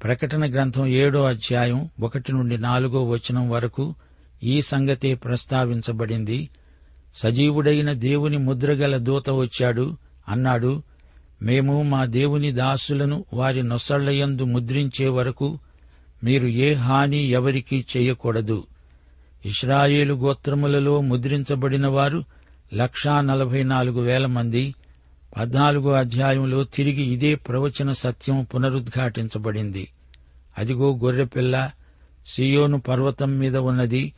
ప్రకటన 0.03 0.53
గ్రంథం 0.53 0.87
ఏడో 0.87 1.23
అధ్యాయం 1.23 1.89
ఒకటి 1.99 2.33
నుండి 2.33 2.57
నాలుగో 2.57 3.05
వచనం 3.05 3.49
వరకు 3.49 3.95
ఈ 4.43 4.61
సంగతే 4.61 5.15
ప్రస్తావించబడింది. 5.15 6.49
సజీవుడైన 7.15 7.93
దేవుని 7.93 8.37
ముద్రగల 8.37 8.97
దూత 8.97 9.29
వచ్చాడు 9.29 9.97
అన్నాడు 10.29 10.83
మేము 11.41 11.83
మా 11.83 12.05
దేవుని 12.05 12.51
దాసులను 12.51 13.25
వారి 13.33 13.63
నొసళ్ళయందు 13.63 14.43
ముద్రించే 14.43 15.07
వరకు 15.07 15.59
మీరు 16.23 16.47
ఏ 16.47 16.73
హాని 16.73 17.17
ఎవరికీ 17.17 17.85
చేయకూడదు. 17.97 18.67
ఇస్రాయేలు 19.45 20.13
గోత్రములలో 20.13 21.01
ముద్రించబడిన 21.01 21.87
వారు 21.87 22.23
లక్షా 22.73 23.21
నలభై 23.21 23.63
నాలుగు 23.63 24.01
వేల 24.01 24.25
మంది. 24.25 24.75
పద్నాలుగో 25.37 25.91
అధ్యాయంలో 25.91 26.63
తిరిగి 26.63 27.03
ఇదే 27.03 27.35
ప్రవచన 27.35 27.91
సత్యం 27.91 28.43
పునరుద్ఘాటించబడింది. 28.43 29.87
అదిగో 30.57 30.95
గొర్రెపిల్ల 30.95 31.71
సియోను 32.27 32.81
పర్వతం 32.81 33.37
మీద 33.37 33.57
ఉన్నది. 33.57 34.13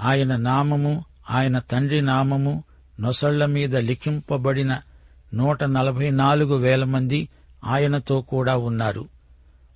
ఆయన 0.00 0.36
నామము 0.36 1.04
ఆయన 1.30 1.58
తండ్రి 1.58 2.02
నామము 2.02 2.64
నొసళ్ళ 3.00 3.44
మీద 3.44 3.76
లిఖింపబడిన 3.76 4.80
నూట 5.34 5.64
నలభై 5.64 6.10
నాలుగు 6.10 6.54
వేల 6.56 6.84
మంది 6.84 7.28
ఆయనతో 7.64 8.20
కూడా 8.20 8.56
ఉన్నారు. 8.56 9.08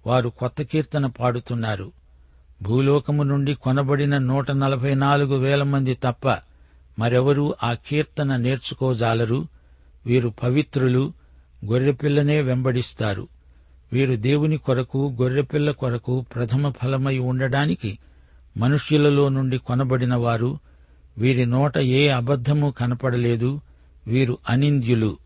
వారు 0.06 0.28
కొత్త 0.28 0.62
కీర్తన 0.62 1.06
పాడుతున్నారు. 1.06 1.92
భూలోకము 2.62 3.22
నుండి 3.22 3.54
కొనబడిన 3.54 4.18
నూట 4.18 4.50
నలభై 4.50 4.94
నాలుగు 4.94 5.36
వేల 5.36 5.62
మంది 5.62 5.94
తప్ప 5.94 6.38
మరెవరూ 6.98 7.54
ఆ 7.62 7.72
కీర్తన 7.72 8.36
నేర్చుకోజాలరు. 8.36 9.48
వీరు 10.06 10.28
పవిత్రులు 10.42 11.12
గొర్రెపిల్లనే 11.64 12.42
వెంబడిస్తారు. 12.42 13.28
వీరు 13.92 14.16
దేవుని 14.16 14.56
కొరకు 14.56 15.16
గొర్రెపిల్ల 15.22 15.70
కొరకు 15.70 16.24
ప్రథమ 16.34 16.70
ఫలమై 16.70 17.18
ఉండడానికి 17.18 17.98
మనుష్యులలో 18.56 19.28
నుండి 19.28 19.58
కొనబడిన 19.58 20.14
వారు 20.14 20.58
వీరి 21.18 21.46
నోట 21.46 21.78
ఏ 21.78 22.08
అబద్ధము 22.08 22.70
కనపడలేదు 22.70 23.60
వీరు 24.06 24.38
అనింద్యులు. 24.50 25.16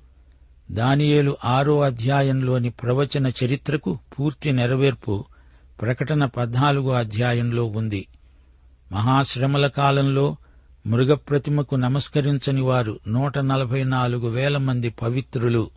దానియేలు 0.71 1.37
ఆరో 1.45 1.81
అధ్యాయంలోని 1.81 2.71
ప్రవచన 2.71 3.31
చరిత్రకు 3.45 3.99
పూర్తి 4.19 4.53
నెరవేర్పు 4.53 5.25
ప్రకటన 5.83 6.25
పద్నాలుగో 6.25 6.93
అధ్యాయంలో 6.93 7.65
ఉంది. 7.65 8.07
మహాశ్రమల 8.93 9.67
కాలంలో 9.67 10.37
మృగప్రతిమకు 10.87 11.77
నమస్కరించని 11.77 12.61
వారు 12.61 12.99
నూట 13.09 13.39
నలభై 13.39 13.85
నాలుగు 13.85 14.29
వేల 14.29 14.57
మంది 14.57 14.91
పవిత్రులు. 14.91 15.71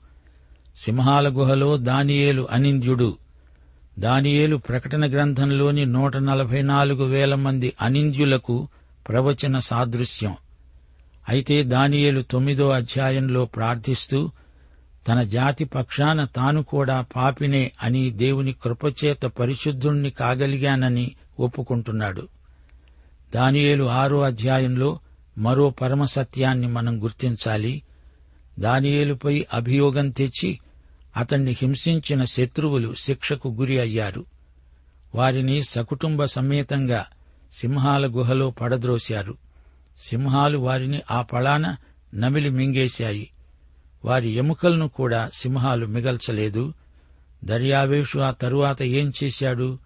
సింహాల 0.78 1.30
గుహలో 1.30 1.78
దానియేలు 1.78 2.48
అనింద్యుడు. 2.52 3.18
దానియేలు 4.00 4.58
ప్రకటన 4.58 5.12
గ్రంథంలోని 5.12 5.86
నూట 5.86 6.18
నలభై 6.18 6.62
నాలుగు 6.62 7.04
వేల 7.04 7.36
మంది 7.36 7.74
అనింద్యులకు 7.82 8.68
ప్రవచన 9.10 9.58
సాదృశ్యం. 9.58 10.36
అయితే 11.30 11.64
దానియేలు 11.64 12.22
తొమ్మిదో 12.22 12.70
అధ్యాయంలో 12.70 13.46
ప్రార్థిస్తూ 13.46 14.32
తన 15.08 15.24
జాతి 15.24 15.66
పక్షాన 15.66 16.26
తాను 16.26 16.64
కూడా 16.64 17.06
పాపినే 17.16 17.72
అని 17.84 18.12
దేవుని 18.12 18.54
కృపచేత 18.54 19.22
పరిశుద్ధుణ్ణి 19.26 20.10
కాగలిగానని 20.10 21.12
ఒప్పుకుంటున్నాడు. 21.40 22.28
దానియేలు 23.36 23.84
ఆరో 23.84 24.22
అధ్యాయంలో 24.22 25.00
మరో 25.38 25.70
పరమసత్యాన్ని 25.70 26.68
మనం 26.68 27.04
గుర్తించాలి. 27.04 27.82
దానియేలుపై 28.60 29.46
అభియోగం 29.54 30.10
తెచ్చి 30.10 30.60
అతన్ని 31.20 31.56
హింసించిన 31.62 32.24
శత్రువులు 32.24 32.94
శిక్షకు 32.94 33.50
గురి 33.50 33.80
అయ్యారు. 33.80 34.26
వారిని 35.16 35.64
సకుటుంబ 35.64 36.26
సమేతంగా 36.26 37.06
సింహాల 37.54 38.08
గుహలో 38.08 38.50
పడద్రోశారు. 38.50 39.38
సింహాలు 40.04 40.58
వారిని 40.58 41.02
ఆ 41.12 41.22
పళాన 41.22 41.76
నమిలి 42.16 42.50
మింగేశాయి. 42.50 43.32
వారి 44.06 44.30
ఎముకలను 44.30 44.88
కూడా 44.88 45.30
సింహాలు 45.34 45.86
మిగల్చలేదు. 45.86 46.74
దర్యావేషు 47.44 48.20
ఆ 48.20 48.32
తరువాత 48.32 48.84
ఏం 48.84 49.14
చేశాడు? 49.24 49.78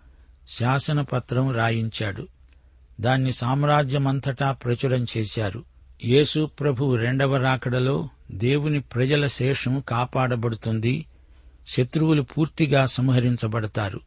శాసనపత్రం 0.50 1.52
రాయించాడు. 1.52 2.28
దాన్ని 3.02 3.32
సామ్రాజ్యమంతటా 3.32 4.52
ప్రచురం 4.52 5.06
చేశారు. 5.17 5.63
యేసు 6.06 6.46
ప్రభు 6.46 6.96
రెండవ 6.96 7.38
రాకడలో 7.38 8.10
దేవుని 8.32 8.80
ప్రజల 8.80 9.28
శేషం 9.28 9.80
కాపాడబడుతుంది. 9.80 11.06
శత్రువులు 11.67 12.21
పూర్తిగా 12.21 12.86
సంహరించబడతారు. 12.86 13.99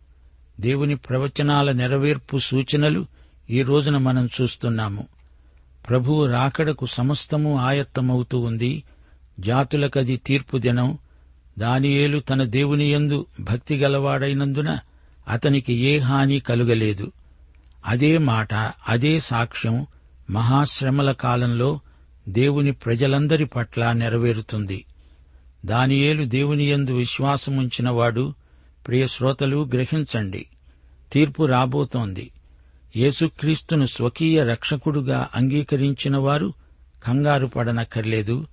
దేవుని 0.60 0.96
ప్రవచనాల 0.96 1.72
నెరవేర్పు 1.72 2.38
సూచనలు 2.38 3.06
ఈ 3.50 3.62
రోజున 3.62 3.96
మనం 3.96 4.28
చూస్తున్నాము. 4.40 5.06
ప్రభువు 5.88 6.26
రాకడకు 6.26 6.86
సమస్తము 6.86 7.58
ఆయత్తమవుతూ 7.58 8.40
ఉంది. 8.40 8.82
జాతులకది 9.40 10.16
తీర్పు 10.16 10.58
దినం. 10.58 10.98
దానియేలు 11.58 12.18
తన 12.18 12.42
దేవుని 12.42 12.92
యందు 12.92 13.26
భక్తి 13.40 13.76
గలవాడైనందున 13.76 14.78
అతనికి 15.28 15.74
ఏ 15.74 15.98
హాని 15.98 16.40
కలుగలేదు. 16.40 17.12
అదే 17.86 18.18
మాట 18.18 18.54
అదే 18.88 19.20
సాక్ష్యం 19.20 19.86
మహాశ్రమల 20.30 21.12
కాలంలో 21.12 21.80
దేవుని 22.28 22.72
ప్రజలందరి 22.72 23.44
పట్ల 23.44 23.92
నెరవేరుతుంది. 23.92 24.84
దానియేలు 25.66 26.24
దేవుని 26.24 26.64
యందు 26.64 26.96
విశ్వాసముంచినవాడు 26.96 28.34
ప్రియశ్రోతలు 28.86 29.70
గ్రహించండి. 29.74 30.46
తీర్పు 31.12 31.46
రాబోతోంది. 31.46 32.30
యేసుక్రీస్తును 32.96 33.86
స్వకీయ 33.86 34.44
రక్షకుడుగా 34.44 35.28
అంగీకరించిన 35.34 36.16
వారు 36.16 36.52
కంగారు 37.04 37.46
పడనక్కర్లేదు. 37.46 38.46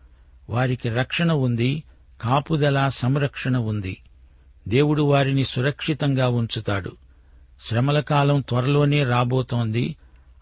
వారికి 0.49 0.89
రక్షణ 0.89 1.31
ఉంది 1.31 1.83
కాపుదల 2.21 2.89
సంరక్షణ 2.89 3.57
ఉంది. 3.57 3.97
దేవుడు 4.67 5.03
వారిని 5.03 5.43
సురక్షితంగా 5.43 6.29
ఉంచుతాడు. 6.29 6.91
శ్రమల 7.61 7.99
కాలం 7.99 8.41
త్వరలోనే 8.41 9.03
రాబోతోంది. 9.03 9.95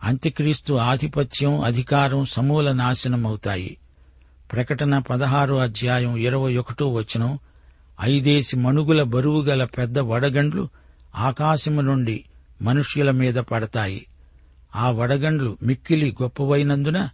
అంత్యక్రీస్తు 0.03 0.73
ఆధిపత్యం 0.73 1.59
అధికారం 1.59 2.25
సమూల 2.25 2.71
నాశనమవుతాయి. 2.71 3.77
ప్రకటన 4.51 4.99
పదహారో 4.99 5.57
అధ్యాయం 5.57 6.17
ఇరవై 6.17 6.57
ఒకటో 6.57 6.93
వచనం 6.93 7.39
ఐదేసి 8.01 8.57
మణుగుల 8.57 9.03
బరువుగల 9.03 9.65
పెద్ద 9.65 9.99
వడగండ్లు 9.99 10.69
ఆకాశము 11.15 11.81
నుండి 11.81 12.25
మనుష్యుల 12.61 13.11
మీద 13.11 13.35
పడతాయి. 13.35 14.07
ఆ 14.75 14.91
వడగండ్లు 14.91 15.57
మిక్కిలి 15.63 16.15
గొప్పవైనందున 16.21 17.09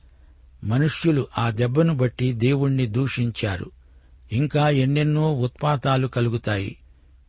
మనుష్యులు 0.63 1.27
ఆ 1.37 1.49
దెబ్బను 1.49 1.97
బట్టి 1.97 2.33
దేవుణ్ణి 2.33 2.85
దూషించారు. 2.85 3.71
ఇంకా 4.33 4.69
ఎన్నెన్నో 4.69 5.33
ఉత్పాతాలు 5.33 6.07
కలుగుతాయి. 6.07 6.77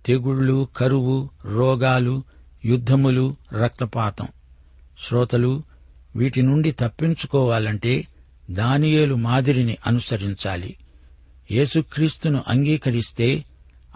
తెగుళ్ళు 0.06 0.68
కరువు 0.76 1.30
రోగాలు 1.44 2.22
యుద్ధములు 2.64 3.36
రక్తపాతం. 3.62 4.28
శ్రోతలు 5.08 5.62
వీటి 6.16 6.42
నుండి 6.42 6.70
తప్పించుకోవాలంటే 6.70 8.06
దానియేలు 8.50 9.14
మాదిరిని 9.14 9.76
అనుసరించాలి. 9.86 10.76
యేసుక్రీస్తును 11.50 12.42
అంగీకరిస్తే 12.48 13.44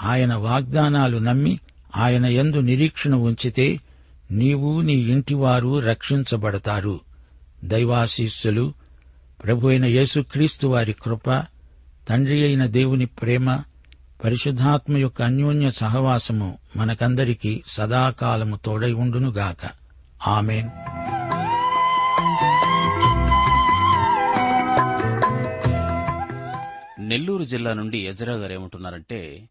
ఆయన 0.02 0.34
వాగ్దానాలు 0.34 1.18
నమ్మి 1.18 1.60
ఆయన 1.96 2.26
ఎందు 2.26 2.56
నిరీక్షణ 2.56 3.14
ఉంచితే 3.14 3.80
నీవు 4.30 4.80
నీ 4.80 4.94
ఇంటివారు 4.94 5.78
రక్షించబడతారు. 5.78 7.00
దైవాశీస్సులు 7.64 8.74
ప్రభు 9.44 9.68
అయిన 9.68 9.84
యేసుక్రీస్తు 9.84 10.66
వారి 10.66 10.92
కృప 10.92 11.30
తండ్రి 12.08 12.44
అయిన 12.44 12.66
దేవుని 12.66 13.06
ప్రేమ 13.06 13.60
పరిశుద్ధాత్మ 14.24 14.96
యొక్క 14.96 15.22
అన్యోన్య 15.22 15.70
సహవాసము 15.70 16.58
మనకందరికీ 16.76 17.62
సదాకాలము 17.68 18.56
తోడై 18.56 18.92
ఉండునుగాక. 18.92 19.70
ఆమెన్. 20.26 20.68
నెల్లూరు 27.12 27.44
జిల్లా 27.44 27.72
నుండి 27.72 27.98
ఎజరా 27.98 28.34
గారు 28.34 28.52
ఏమంటున్నారంటే 28.52 29.48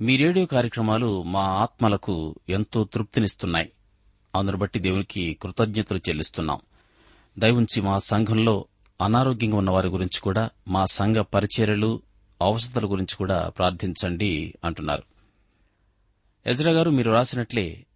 మీ 0.00 0.16
రేడియో 0.16 0.46
కార్యక్రమాలు 0.46 1.22
మా 1.22 1.40
ఆత్మలకు 1.40 2.34
ఎంతో 2.48 2.84
తృప్తినిస్తున్నాయి. 2.84 3.72
అందును 4.34 4.56
బట్టి 4.56 4.78
దేవునికి 4.78 5.38
కృతజ్ఞతలు 5.42 5.98
చెల్లిస్తున్నాం. 5.98 6.60
దయవుంచి 7.38 7.82
మా 7.82 7.98
సంఘంలో 7.98 8.64
అనారోగ్యంగా 9.00 9.56
ఉన్న 9.56 9.70
వారి 9.70 9.88
గురించి 9.88 10.20
కూడా 10.20 10.50
మా 10.68 10.86
సంఘ 10.86 11.14
పరిచర్యలు 11.14 12.02
అవసరతల 12.42 12.90
గురించి 12.90 13.16
కూడా 13.16 13.48
ప్రార్థించండి 13.48 14.54
అంటున్నారు. 14.64 15.02
ఎజరా 16.46 16.72
గారు 16.72 16.90
మీరు 16.90 17.12
రాసినట్లే 17.12 17.86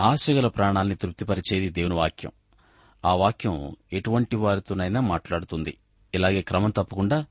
ఆశగల 0.00 0.48
ప్రాణాల్ని 0.48 0.94
తృప్తిపరిచేది 0.94 1.70
దేవుని 1.70 1.94
వాక్యం. 1.94 2.32
ఆ 3.04 3.14
వాక్యం 3.14 3.76
ఎటువంటి 3.92 4.36
వారితోనైనా 4.36 5.00
మాట్లాడుతుంది. 5.00 5.78
ఇలాగే 6.14 6.42
క్రమం 6.42 6.70
తప్పకుండా 6.70 7.24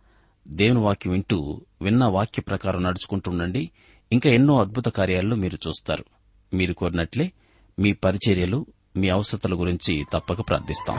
దేవుని 0.47 0.79
వాక్యం 0.79 1.13
వింటూ 1.13 1.61
విన్న 1.81 2.05
వాక్య 2.05 2.41
ప్రకారం 2.41 2.83
నడుచుకుంటుండండి. 2.83 3.71
ఇంకా 4.11 4.29
ఎన్నో 4.29 4.59
అద్భుత 4.59 4.87
కార్యాల్లో 4.87 5.35
మీరు 5.35 5.67
చూస్తారు. 5.67 6.05
మీరు 6.55 6.73
కోరినట్లే 6.73 7.31
మీ 7.79 7.93
పరిచర్యలు 7.93 8.65
మీ 8.97 9.09
అవసరతల 9.09 9.53
గురించి 9.53 10.05
తప్పక 10.13 10.49
ప్రార్థిస్తాం. 10.49 10.97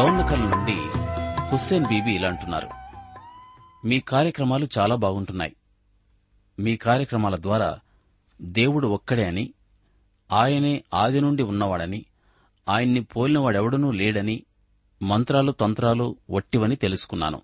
గౌన్నకల్ 0.00 0.40
నుండి 0.40 0.76
హుస్సేన్ 1.52 1.86
బీబీ 1.86 2.10
ఇలా 2.10 2.28
అంటున్నారు. 2.28 2.68
మీ 3.86 4.00
కార్యక్రమాలు 4.00 4.68
చాలా 4.78 4.94
బాగుంటున్నాయి. 4.94 5.56
మీ 6.58 6.76
కార్యక్రమాల 6.76 7.36
ద్వారా 7.36 7.78
దేవుడు 8.42 8.88
ఒక్కడే 8.88 9.26
అని 9.26 9.52
ఆయనే 10.32 10.84
ఆది 10.94 11.20
నుండి 11.20 11.42
ఉన్నవాడని 11.42 12.04
ఆయన్ని 12.68 13.00
పోలినవాడెవడనూ 13.00 13.90
లేడని 13.90 14.42
మంత్రాలు 15.02 15.52
తంత్రాలు 15.52 16.16
వట్టివని 16.30 16.76
తెలుసుకున్నాను. 16.76 17.42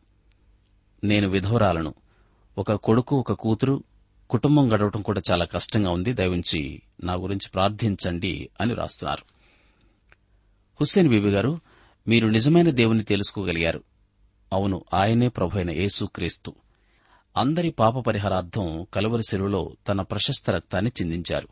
నేను 1.05 1.29
విధవరాలను. 1.29 1.95
ఒక 2.59 2.73
కొడుకు 2.73 3.17
ఒక 3.17 3.33
కూతురు 3.33 3.85
కుటుంబం 4.31 4.73
గడవటం 4.73 5.03
కూడా 5.03 5.21
చాలా 5.33 5.45
కష్టంగా 5.45 5.91
ఉంది. 5.91 6.13
దయవుంచి 6.13 6.83
నా 7.05 7.15
గురించి 7.15 7.51
ప్రార్థించండి 7.55 8.49
అని 8.61 8.75
రాస్తున్నారు. 8.75 9.25
హుస్సేన్ 10.81 11.09
బీబీ 11.09 11.29
గారు 11.29 11.61
మీరు 12.09 12.29
నిజమైన 12.29 12.71
దేవుని 12.71 13.05
తెలుసుకోగలిగారు. 13.05 13.83
అవును 14.53 14.85
ఆయనే 14.95 15.29
ప్రభు 15.29 15.57
అయిన 15.57 15.71
యేసుక్రీస్తు 15.71 16.55
అందరి 17.37 17.71
పాప 17.71 17.99
పరిహారార్థం 17.99 18.87
కలువరి 18.95 19.23
సెలువులో 19.23 19.77
తన 19.89 20.01
ప్రశస్త 20.01 20.51
రక్తాన్ని 20.51 20.91
చిందించారు. 21.03 21.49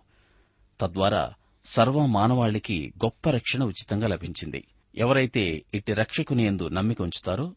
తద్వారా 0.81 1.33
సర్వ 1.65 2.07
మానవాళికి 2.07 2.93
గొప్ప 3.05 3.31
రక్షణ 3.31 3.65
ఉచితంగా 3.65 4.09
లభించింది. 4.09 4.65
ఎవరైతే 4.95 5.63
ఇట్టి 5.75 5.93
రక్షకుని 5.93 6.45
ఎందు 6.45 6.69
నమ్మిక 6.69 7.03
ఉంచుతారో 7.03 7.55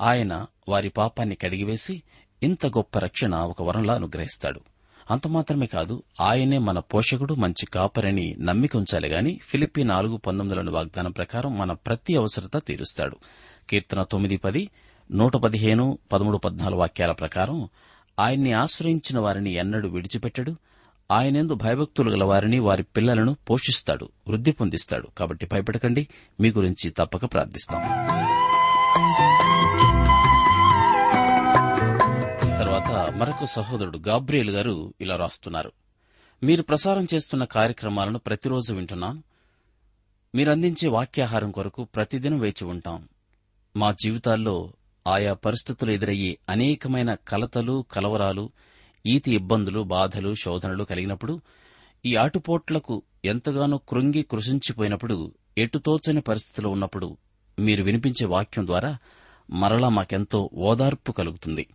ఆయన 0.00 0.46
వారి 0.68 0.88
పాపాన్ని 0.88 1.34
కడిగివేసి 1.34 2.02
ఇంత 2.42 2.66
గొప్ప 2.66 2.98
రక్షణ 2.98 3.34
ఒక 3.34 3.62
వరంలా 3.62 3.94
అనుగ్రహిస్తాడు. 3.94 4.60
అంతమాత్రమే 5.10 5.66
కాదు 5.66 6.02
ఆయనే 6.20 6.58
మన 6.58 6.78
పోషకుడు 6.78 7.34
మంచి 7.34 7.66
కాపరని 7.66 8.36
నమ్మిక 8.40 8.76
ఉంచాలి 8.76 9.08
గాని 9.08 9.40
ఫిలిప్పి 9.42 9.84
నాలుగు 9.84 10.16
పంతొమ్మిదిలోని 10.16 10.70
వాగ్దానం 10.70 11.10
ప్రకారం 11.10 11.58
మన 11.58 11.72
ప్రతి 11.72 12.16
అవసరత 12.16 12.56
తీరుస్తాడు. 12.56 13.16
కీర్తన 13.70 14.02
తొమ్మిది 14.02 14.36
పది 14.36 14.70
నూట 15.10 15.36
పదిహేను 15.36 15.98
పదమూడు 16.12 16.38
పద్నాలుగు 16.38 16.80
వాక్యాల 16.80 17.12
ప్రకారం 17.12 17.68
ఆయన్ని 18.18 18.52
ఆశ్రయించిన 18.52 19.18
వారిని 19.18 19.52
ఎన్నడూ 19.52 19.88
విడిచిపెట్టడు 19.88 20.56
ఆయనందు 21.10 21.54
భయభక్తులు 21.54 22.10
గల 22.10 22.24
వారిని 22.24 22.58
వారి 22.58 22.82
పిల్లలను 22.82 23.36
పోషిస్తాడు 23.50 24.08
వృద్ధి 24.28 24.52
పొందిస్తాడు. 24.52 25.08
కాబట్టి 25.18 25.46
భయపడకండి 25.46 26.08
మీ 26.40 26.50
గురించి 26.50 26.90
తప్పక 26.90 27.32
ప్రార్థిస్తాం. 27.32 27.80
తర్వాత 32.58 33.12
మరొక 33.14 33.44
సహోదరుడు 33.44 33.98
గాబ్రియల్ 33.98 34.50
గారు 34.50 34.94
ఇలా 35.00 35.16
రాస్తున్నారు. 35.16 35.72
మీరు 36.42 36.62
ప్రసారం 36.62 37.06
చేస్తున్న 37.14 37.44
కార్యక్రమాలను 37.44 38.18
ప్రతిరోజు 38.18 38.74
వింటున్నాను 38.74 39.22
మీరందించే 40.34 40.88
వాక్యాహారం 40.88 41.50
కొరకు 41.50 41.84
ప్రతిదినం 41.84 42.38
వేచి 42.38 42.64
ఉంటాం. 42.64 43.08
మా 43.76 43.92
జీవితాల్లో 43.92 44.72
ఆయా 45.06 45.34
పరిస్థితులు 45.34 45.92
ఎదురయ్యే 45.92 46.38
అనేకమైన 46.48 47.14
కలతలు 47.14 47.84
కలవరాలు 47.92 48.50
ఈతి 49.06 49.34
ఇబ్బందులు 49.34 49.80
బాధలు 49.80 50.34
శోధనలు 50.34 50.84
కలిగినప్పుడు 50.84 51.40
ఈ 52.06 52.16
ఆటుపోట్లకు 52.16 53.02
ఎంతగానో 53.24 53.78
కృంగి 53.78 54.22
కృషించిపోయినప్పుడు 54.22 55.32
ఎటుతోచని 55.58 56.20
పరిస్థితిలో 56.20 56.70
ఉన్నప్పుడు 56.70 57.16
మీరు 57.58 57.84
వినిపించే 57.84 58.26
వాక్యం 58.26 58.66
ద్వారా 58.66 58.98
మరలా 59.50 59.88
మాకెంతో 59.88 60.50
ఓదార్పు 60.54 61.12
కలుగుతుంది. 61.12 61.66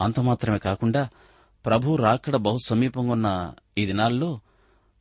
అంత 0.00 0.20
మాత్రమే 0.20 0.58
కాకుండా 0.58 1.08
ప్రభు 1.66 1.96
రాకడ 1.96 2.36
బహు 2.36 2.56
సమీపంగా 2.66 3.12
ఉన్న 3.12 3.52
ఈ 3.78 3.86
దినాల్లో 3.86 4.40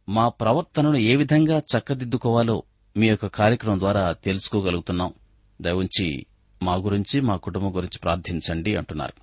మా 0.10 0.30
ప్రవర్తనను 0.30 0.98
ఏ 0.98 1.16
విధంగా 1.16 1.58
చక్కదిద్దుకోవాలో 1.58 2.64
మీ 2.98 3.08
యొక్క 3.08 3.28
కార్యక్రమం 3.28 3.80
ద్వారా 3.80 4.12
తెలుసుకోగలుగుతున్నాం. 4.12 5.14
దయవుంచి 5.62 6.26
మా 6.64 6.76
గురించి 6.76 7.22
మా 7.22 7.36
కుటుంబం 7.36 7.76
గురించి 7.76 8.00
ప్రార్థించండి 8.04 8.76
అంటున్నారు. 8.76 9.22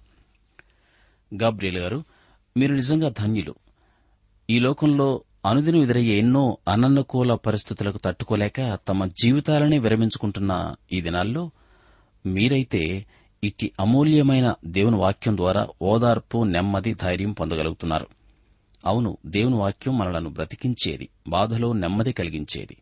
గబ్రియల్ 1.45 1.79
గారు 1.79 2.05
మీరు 2.57 2.75
నిజంగా 2.75 3.09
ధన్యులు. 3.09 3.55
ఈ 4.51 4.59
లోకంలో 4.59 5.25
అనుదినం 5.47 5.83
ఎదురయ్యే 5.83 6.19
ఎన్నో 6.19 6.59
అననుకూల 6.69 7.35
పరిస్థితులకు 7.35 7.99
తట్టుకోలేక 7.99 8.79
తమ 8.89 9.05
జీవితాలనే 9.05 9.79
విరమించుకుంటున్న 9.79 10.75
ఈ 10.93 11.01
దినాల్లో 11.01 11.51
మీరైతే 12.27 13.07
ఇట్టి 13.45 13.73
అమూల్యమైన 13.81 14.55
దేవుని 14.65 14.97
వాక్యం 14.97 15.37
ద్వారా 15.37 15.69
ఓదార్పు 15.83 16.45
నెమ్మది 16.45 16.95
ధైర్యం 16.95 17.33
పొందగలుగుతున్నారు. 17.33 18.07
అవును 18.87 19.17
దేవుని 19.27 19.57
వాక్యం 19.57 19.99
మనలను 19.99 20.31
బ్రతికించేది 20.31 21.09
బాధలో 21.29 21.73
నెమ్మది 21.73 22.13
కలిగించేది. 22.13 22.77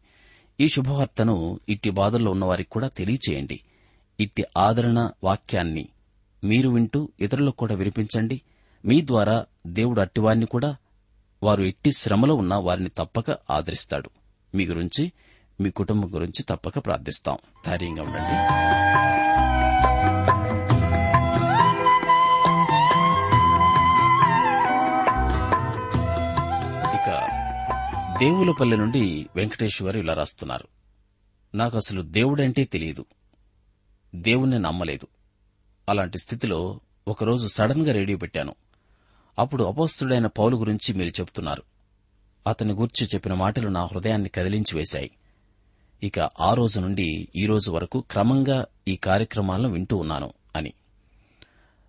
ఈ 0.61 0.69
శుభవార్తను 0.69 1.61
ఇట్టి 1.69 1.91
బాధల్లో 1.91 2.31
ఉన్నవారికి 2.31 2.71
కూడా 2.71 2.89
తెలియచేయండి. 2.89 3.61
ఇట్టి 4.21 4.45
ఆదరణ 4.59 5.11
వాక్యాన్ని 5.25 5.89
మీరు 6.45 6.71
వింటూ 6.71 7.09
ఇతరులకు 7.21 7.57
కూడా 7.57 7.75
వినిపించండి. 7.75 8.41
మీ 8.85 9.07
ద్వారా 9.07 9.47
దేవుడు 9.67 10.01
అట్టివారిని 10.01 10.47
కూడా 10.47 10.77
వారు 11.43 11.63
ఎట్టి 11.63 11.93
శ్రమలో 11.93 12.35
ఉన్న 12.35 12.55
వారిని 12.55 12.89
తప్పక 12.89 13.31
ఆదరిస్తాడు. 13.51 14.11
మీ 14.55 14.67
గురించి 14.67 15.13
మీ 15.61 15.71
కుటుంబం 15.71 16.15
గురించి 16.15 16.43
తప్పక 16.43 16.79
ప్రార్థిస్తాం. 16.79 17.39
ధైర్యంగా 17.67 18.03
ఉండండి. 18.03 18.35
ఇక 26.97 27.29
దేవులపల్లి 28.19 28.77
నుండి 28.77 29.27
వెంకటేశ్వరు 29.37 29.99
ఇలా 29.99 30.15
రాస్తున్నారు. 30.15 30.69
నాకు 31.57 31.77
అసలు 31.77 32.03
దేవుడంటే 32.03 32.65
తెలియదు. 32.65 33.05
దేవుణ్ణి 34.15 34.59
నమ్మలేదు. 34.59 35.07
అలాంటి 35.89 36.19
స్థితిలో 36.19 36.81
ఒకరోజు 37.09 37.47
సడన్గా 37.47 37.93
రేడియో 37.93 38.19
పెట్టాను. 38.19 38.55
అప్పుడు 39.39 39.65
అపోస్తుడైన 39.65 40.27
పౌలు 40.27 40.57
గురించి 40.57 40.95
మీరు 40.95 41.09
చెబుతున్నారు. 41.09 41.63
అతని 42.47 42.73
గురించి 42.73 43.09
చెప్పిన 43.15 43.35
మాటలు 43.35 43.69
నా 43.69 43.85
హృదయాన్ని 43.85 44.29
కదిలించి 44.29 44.79
వేశాయి. 44.79 45.11
ఇక 46.03 46.19
ఆ 46.41 46.55
రోజు 46.55 46.81
నుండి 46.81 47.29
ఈ 47.37 47.47
రోజు 47.47 47.71
వరకు 47.71 48.05
క్రమంగా 48.11 48.67
ఈ 48.89 48.97
కార్యక్రమాలను 48.97 49.69
వింటూ 49.69 49.97
ఉన్నాను 49.97 50.33
అని. 50.57 50.73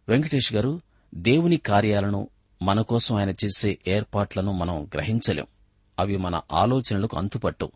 వెంకటేష్ 0.09 0.53
గారు 0.53 0.81
దేవుని 1.15 1.57
కార్యాలను 1.57 2.27
మన 2.61 2.81
కోసం 2.81 3.15
ఆయన 3.15 3.29
చేసే 3.29 3.77
ఏర్పాట్లను 3.87 4.51
మనం 4.51 4.83
గ్రహించలేం. 4.83 5.45
అవి 5.99 6.17
మన 6.17 6.41
ఆలోచనలకు 6.53 7.17
అంతుపట్టు. 7.17 7.71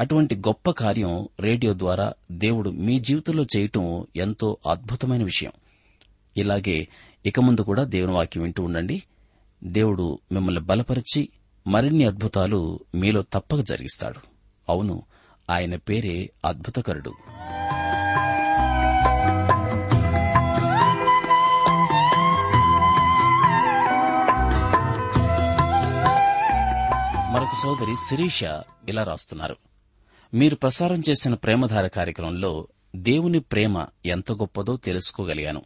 అటువంటి 0.00 0.36
గొప్ప 0.36 0.70
కార్యం 0.70 1.28
రేడియో 1.40 1.74
ద్వారా 1.74 2.12
దేవుడు 2.32 2.70
మీ 2.70 3.00
జీవితంలో 3.00 3.44
చేయటం 3.56 4.06
ఎంతో 4.16 4.56
అద్భుతమైన 4.70 5.24
విషయం. 5.24 5.52
ఇలాగే 6.36 6.88
ఇక 7.26 7.40
ముందు 7.40 7.60
కూడా 7.60 7.84
దేవుని 7.84 8.12
వాక్యం 8.12 8.42
వింటూ 8.42 8.64
ఉండండి. 8.64 9.02
దేవుడు 9.64 10.18
మిమ్మల్ని 10.32 10.60
బలపరిచి 10.60 11.28
మరిన్ని 11.66 12.04
అద్భుతాలు 12.04 12.80
మీలో 12.94 13.22
తప్పక 13.22 13.60
జరిగిస్తాడు. 13.60 14.18
అవును 14.68 15.02
ఆయన 15.50 15.76
పేరే 15.76 16.30
అద్భుతకరుడు. 16.44 17.10
మరొక 27.32 27.54
సోదరి 27.62 27.96
శిరీష 27.96 28.44
ఇలా 28.88 29.02
రాస్తున్నారు. 29.02 29.56
మీరు 30.34 30.54
ప్రసారం 30.54 31.02
చేసిన 31.08 31.34
ప్రేమధార 31.34 31.86
కార్యక్రమంలో 31.86 32.68
దేవుని 32.96 33.40
ప్రేమ 33.40 33.86
ఎంత 34.06 34.32
గొప్పదో 34.32 34.76
తెలుసుకోగలిగాను. 34.76 35.62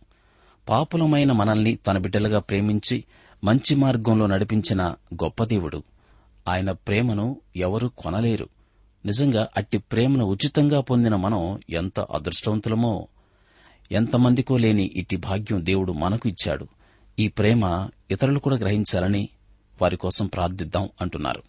పాపులమైన 0.69 1.33
మనల్ని 1.33 1.77
తన 1.77 1.99
బిడ్డలుగా 1.99 2.39
ప్రేమించి 2.39 3.05
మంచి 3.45 3.75
మార్గంలో 3.75 4.27
నడిపించిన 4.27 4.95
గొప్ప 5.15 5.45
దేవుడు. 5.45 5.83
ఆయన 6.49 6.71
ప్రేమను 6.71 7.41
ఎవరూ 7.57 7.89
కొనలేరు. 7.89 8.49
నిజంగా 9.07 9.49
అట్టి 9.57 9.79
ప్రేమను 9.79 10.25
ఉచితంగా 10.25 10.81
పొందిన 10.81 11.17
మనం 11.17 11.61
ఎంత 11.71 12.01
అదృష్టవంతులమో. 12.01 13.09
ఎంతమందికో 13.93 14.57
లేని 14.57 14.91
ఇట్టి 14.95 15.17
భాగ్యం 15.17 15.67
దేవుడు 15.67 15.93
మనకు 15.93 16.29
ఇచ్చాడు. 16.29 16.67
ఈ 17.19 17.29
ప్రేమ 17.29 17.89
ఇతరులు 18.11 18.39
కూడా 18.39 18.57
గ్రహించాలని 18.57 19.29
వారి 19.83 19.97
కోసం 19.97 20.27
ప్రార్థిద్దాం 20.27 20.89
అంటున్నారు. 21.01 21.43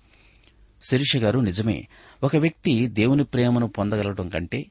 శిరీష 0.90 1.18
గారు 1.18 1.40
నిజమే 1.40 1.88
ఒక 2.24 2.36
వ్యక్తి 2.36 2.88
దేవుని 2.88 3.24
ప్రేమను 3.24 3.68
పొందగలగడం 3.68 4.30
కంటే 4.30 4.66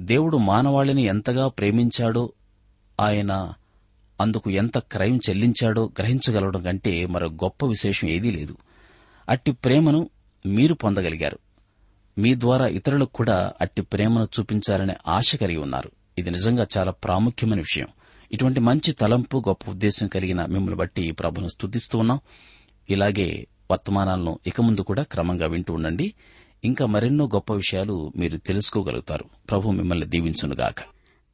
దేవుడు 0.00 0.36
మానవాళిని 0.36 1.02
ఎంతగా 1.02 1.48
ప్రేమించాడో 1.48 2.32
ఆయన 3.00 3.52
అందుకు 4.20 4.50
ఎంత 4.50 4.78
క్రయం 4.78 5.16
చెల్లించాడో 5.16 5.90
గ్రహించగలగడం 5.98 6.62
కంటే 6.62 7.06
మరో 7.06 7.28
గొప్ప 7.28 7.66
విశేషం 7.66 8.08
ఏదీ 8.08 8.30
లేదు. 8.30 8.56
అట్టి 9.28 9.52
ప్రేమను 9.52 10.10
మీరు 10.46 10.74
పొందగలిగారు. 10.74 11.38
మీ 12.18 12.34
ద్వారా 12.34 12.66
ఇతరులకు 12.66 13.12
కూడా 13.12 13.52
అట్టి 13.60 13.82
ప్రేమను 13.82 14.28
చూపించాలనే 14.40 14.94
ఆశ 15.08 15.36
కలిగి 15.36 15.58
ఉన్నారు. 15.58 15.90
ఇది 16.18 16.30
నిజంగా 16.30 16.66
చాలా 16.78 16.90
ప్రాముఖ్యమైన 16.90 17.58
విషయం. 17.58 17.86
ఇటువంటి 18.32 18.60
మంచి 18.60 18.92
తలంపు 18.92 19.44
గొప్ప 19.48 19.70
ఉద్దేశం 19.70 20.08
కలిగిన 20.08 20.46
మిమ్మల్ని 20.46 20.76
బట్టి 20.76 21.12
ప్రభును 21.12 21.48
స్తుతిస్తూ 21.48 21.98
ఉన్నాం. 21.98 22.20
ఇలాగే 22.90 23.46
వర్తమానాలను 23.70 24.38
ఇక 24.46 24.60
ముందు 24.60 24.80
కూడా 24.80 25.02
క్రమంగా 25.02 25.46
వింటూ 25.46 25.74
ఉండండి. 25.74 26.14
ఇంకా 26.64 26.86
మరెన్నో 26.86 27.26
గొప్ప 27.26 27.52
విషయాలు 27.52 28.12
మీరు 28.16 28.38
తెలుసుకోగలుగుతారు. 28.38 29.24
ప్రభు 29.50 29.70
మిమ్మల్ని 29.70 30.06
దీవించునుగాక. 30.06 30.99